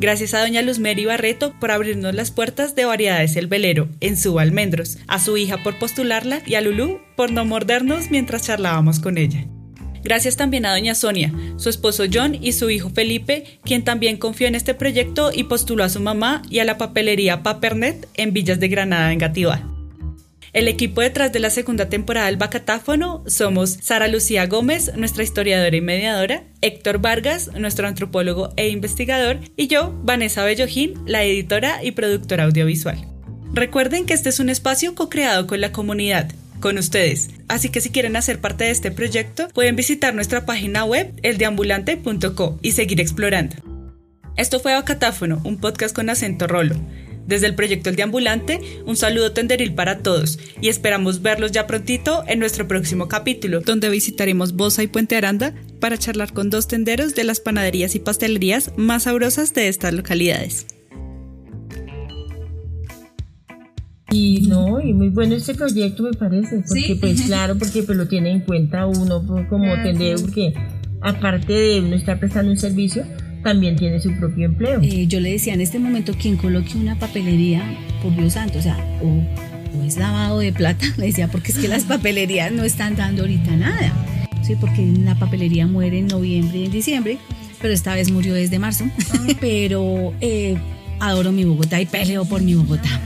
Gracias 0.00 0.32
a 0.32 0.40
doña 0.40 0.62
Luzmeri 0.62 1.04
Barreto 1.04 1.52
por 1.60 1.70
abrirnos 1.70 2.14
las 2.14 2.30
puertas 2.30 2.74
de 2.74 2.86
Variedades 2.86 3.36
El 3.36 3.48
Velero 3.48 3.86
en 4.00 4.16
su 4.16 4.38
Almendros, 4.38 4.96
a 5.06 5.18
su 5.18 5.36
hija 5.36 5.62
por 5.62 5.78
postularla 5.78 6.40
y 6.46 6.54
a 6.54 6.62
Lulú 6.62 7.00
por 7.16 7.30
no 7.30 7.44
mordernos 7.44 8.10
mientras 8.10 8.46
charlábamos 8.46 8.98
con 8.98 9.18
ella. 9.18 9.44
Gracias 10.02 10.36
también 10.36 10.64
a 10.64 10.72
doña 10.72 10.94
Sonia, 10.94 11.34
su 11.58 11.68
esposo 11.68 12.04
John 12.10 12.34
y 12.34 12.52
su 12.52 12.70
hijo 12.70 12.88
Felipe, 12.88 13.60
quien 13.62 13.84
también 13.84 14.16
confió 14.16 14.46
en 14.46 14.54
este 14.54 14.72
proyecto 14.72 15.32
y 15.34 15.44
postuló 15.44 15.84
a 15.84 15.90
su 15.90 16.00
mamá 16.00 16.40
y 16.48 16.60
a 16.60 16.64
la 16.64 16.78
papelería 16.78 17.42
Papernet 17.42 18.08
en 18.14 18.32
Villas 18.32 18.58
de 18.58 18.68
Granada, 18.68 19.12
en 19.12 19.18
Gativá. 19.18 19.69
El 20.52 20.66
equipo 20.66 21.00
detrás 21.00 21.32
de 21.32 21.38
la 21.38 21.50
segunda 21.50 21.88
temporada 21.88 22.26
del 22.26 22.36
Bacatáfono 22.36 23.22
somos 23.26 23.78
Sara 23.80 24.08
Lucía 24.08 24.46
Gómez, 24.46 24.90
nuestra 24.96 25.22
historiadora 25.22 25.76
y 25.76 25.80
mediadora, 25.80 26.42
Héctor 26.60 26.98
Vargas, 26.98 27.50
nuestro 27.54 27.86
antropólogo 27.86 28.52
e 28.56 28.68
investigador, 28.68 29.38
y 29.56 29.68
yo, 29.68 29.94
Vanessa 30.02 30.44
Bellojín, 30.44 30.94
la 31.06 31.22
editora 31.22 31.84
y 31.84 31.92
productora 31.92 32.44
audiovisual. 32.44 32.98
Recuerden 33.52 34.06
que 34.06 34.14
este 34.14 34.28
es 34.28 34.40
un 34.40 34.50
espacio 34.50 34.94
co-creado 34.96 35.46
con 35.46 35.60
la 35.60 35.70
comunidad 35.70 36.30
con 36.60 36.78
ustedes. 36.78 37.30
Así 37.48 37.70
que 37.70 37.80
si 37.80 37.90
quieren 37.90 38.16
hacer 38.16 38.40
parte 38.40 38.64
de 38.64 38.70
este 38.70 38.90
proyecto, 38.90 39.48
pueden 39.48 39.76
visitar 39.76 40.14
nuestra 40.14 40.46
página 40.46 40.84
web 40.84 41.12
eldeambulante.co 41.22 42.58
y 42.60 42.72
seguir 42.72 43.00
explorando. 43.00 43.56
Esto 44.36 44.60
fue 44.60 44.74
Bacatáfono, 44.74 45.40
un 45.44 45.58
podcast 45.58 45.94
con 45.94 46.10
acento 46.10 46.46
rolo. 46.46 46.76
Desde 47.30 47.46
el 47.46 47.54
proyecto 47.54 47.90
El 47.90 47.94
Deambulante, 47.94 48.58
un 48.86 48.96
saludo 48.96 49.30
tenderil 49.30 49.72
para 49.72 49.98
todos 49.98 50.40
y 50.60 50.68
esperamos 50.68 51.22
verlos 51.22 51.52
ya 51.52 51.68
prontito 51.68 52.24
en 52.26 52.40
nuestro 52.40 52.66
próximo 52.66 53.06
capítulo, 53.06 53.60
donde 53.60 53.88
visitaremos 53.88 54.54
Bosa 54.54 54.82
y 54.82 54.88
Puente 54.88 55.14
Aranda 55.14 55.54
para 55.78 55.96
charlar 55.96 56.32
con 56.32 56.50
dos 56.50 56.66
tenderos 56.66 57.14
de 57.14 57.22
las 57.22 57.38
panaderías 57.38 57.94
y 57.94 58.00
pastelerías 58.00 58.72
más 58.76 59.04
sabrosas 59.04 59.54
de 59.54 59.68
estas 59.68 59.94
localidades. 59.94 60.66
Y 64.10 64.48
no, 64.48 64.80
y 64.80 64.92
muy 64.92 65.10
bueno 65.10 65.36
este 65.36 65.54
proyecto 65.54 66.02
me 66.02 66.14
parece, 66.14 66.64
porque 66.66 66.96
pues 67.00 67.22
claro, 67.26 67.56
porque 67.56 67.84
pues 67.84 67.96
lo 67.96 68.08
tiene 68.08 68.32
en 68.32 68.40
cuenta 68.40 68.86
uno 68.86 69.24
pues, 69.24 69.46
como 69.46 69.72
tendero, 69.84 70.20
porque 70.20 70.52
aparte 71.00 71.52
de 71.52 71.80
uno 71.80 71.94
estar 71.94 72.18
prestando 72.18 72.50
un 72.50 72.58
servicio, 72.58 73.04
también 73.42 73.76
tiene 73.76 74.00
su 74.00 74.12
propio 74.16 74.46
empleo. 74.46 74.80
Eh, 74.82 75.06
yo 75.06 75.20
le 75.20 75.32
decía 75.32 75.54
en 75.54 75.60
este 75.60 75.78
momento, 75.78 76.14
quien 76.14 76.36
coloque 76.36 76.76
una 76.76 76.98
papelería, 76.98 77.62
por 78.02 78.14
Dios 78.14 78.34
santo, 78.34 78.58
o 78.58 78.62
sea, 78.62 78.76
o, 79.02 79.84
es 79.84 79.96
lavado 79.96 80.38
de 80.40 80.52
plata, 80.52 80.84
le 80.96 81.06
decía, 81.06 81.28
porque 81.28 81.52
es 81.52 81.58
que 81.58 81.68
las 81.68 81.84
papelerías 81.84 82.52
no 82.52 82.64
están 82.64 82.96
dando 82.96 83.22
ahorita 83.22 83.56
nada, 83.56 83.92
sí, 84.42 84.54
porque 84.60 84.84
la 84.84 85.14
papelería 85.14 85.66
muere 85.66 85.98
en 85.98 86.06
noviembre 86.08 86.58
y 86.58 86.64
en 86.66 86.70
diciembre, 86.70 87.18
pero 87.60 87.72
esta 87.72 87.94
vez 87.94 88.10
murió 88.10 88.34
desde 88.34 88.58
marzo, 88.58 88.84
pero 89.40 90.14
eh, 90.20 90.56
adoro 90.98 91.32
mi 91.32 91.44
Bogotá 91.44 91.80
y 91.80 91.86
peleo 91.86 92.24
por 92.24 92.42
mi 92.42 92.54
Bogotá. 92.54 93.00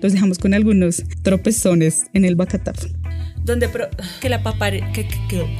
Los 0.00 0.12
dejamos 0.12 0.38
con 0.38 0.52
algunos 0.52 1.02
tropezones 1.22 2.02
en 2.12 2.26
el 2.26 2.36
bacataf. 2.36 2.76
Donde 3.42 3.70
que 4.20 4.28
la 4.28 4.42
papare, 4.42 4.84
que, 4.92 5.08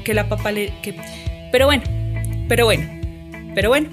que, 0.05 0.15
la 0.15 0.29
papale, 0.29 0.73
que, 0.83 0.95
pero 1.51 1.67
bueno, 1.67 1.83
pero 2.49 2.67
bueno, 2.67 2.85
pero 3.55 3.69
bueno, 3.69 3.88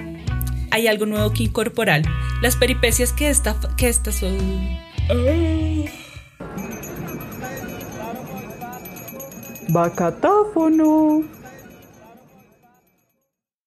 hay 0.72 0.88
algo 0.88 1.06
nuevo 1.06 1.32
que 1.32 1.44
incorporar. 1.44 2.02
Las 2.42 2.56
peripecias 2.56 3.14
que 3.14 3.30
esta, 3.30 3.56
que 3.78 3.90
estas 3.90 4.16
son. 4.16 4.38
Bacatáfono. 9.70 11.24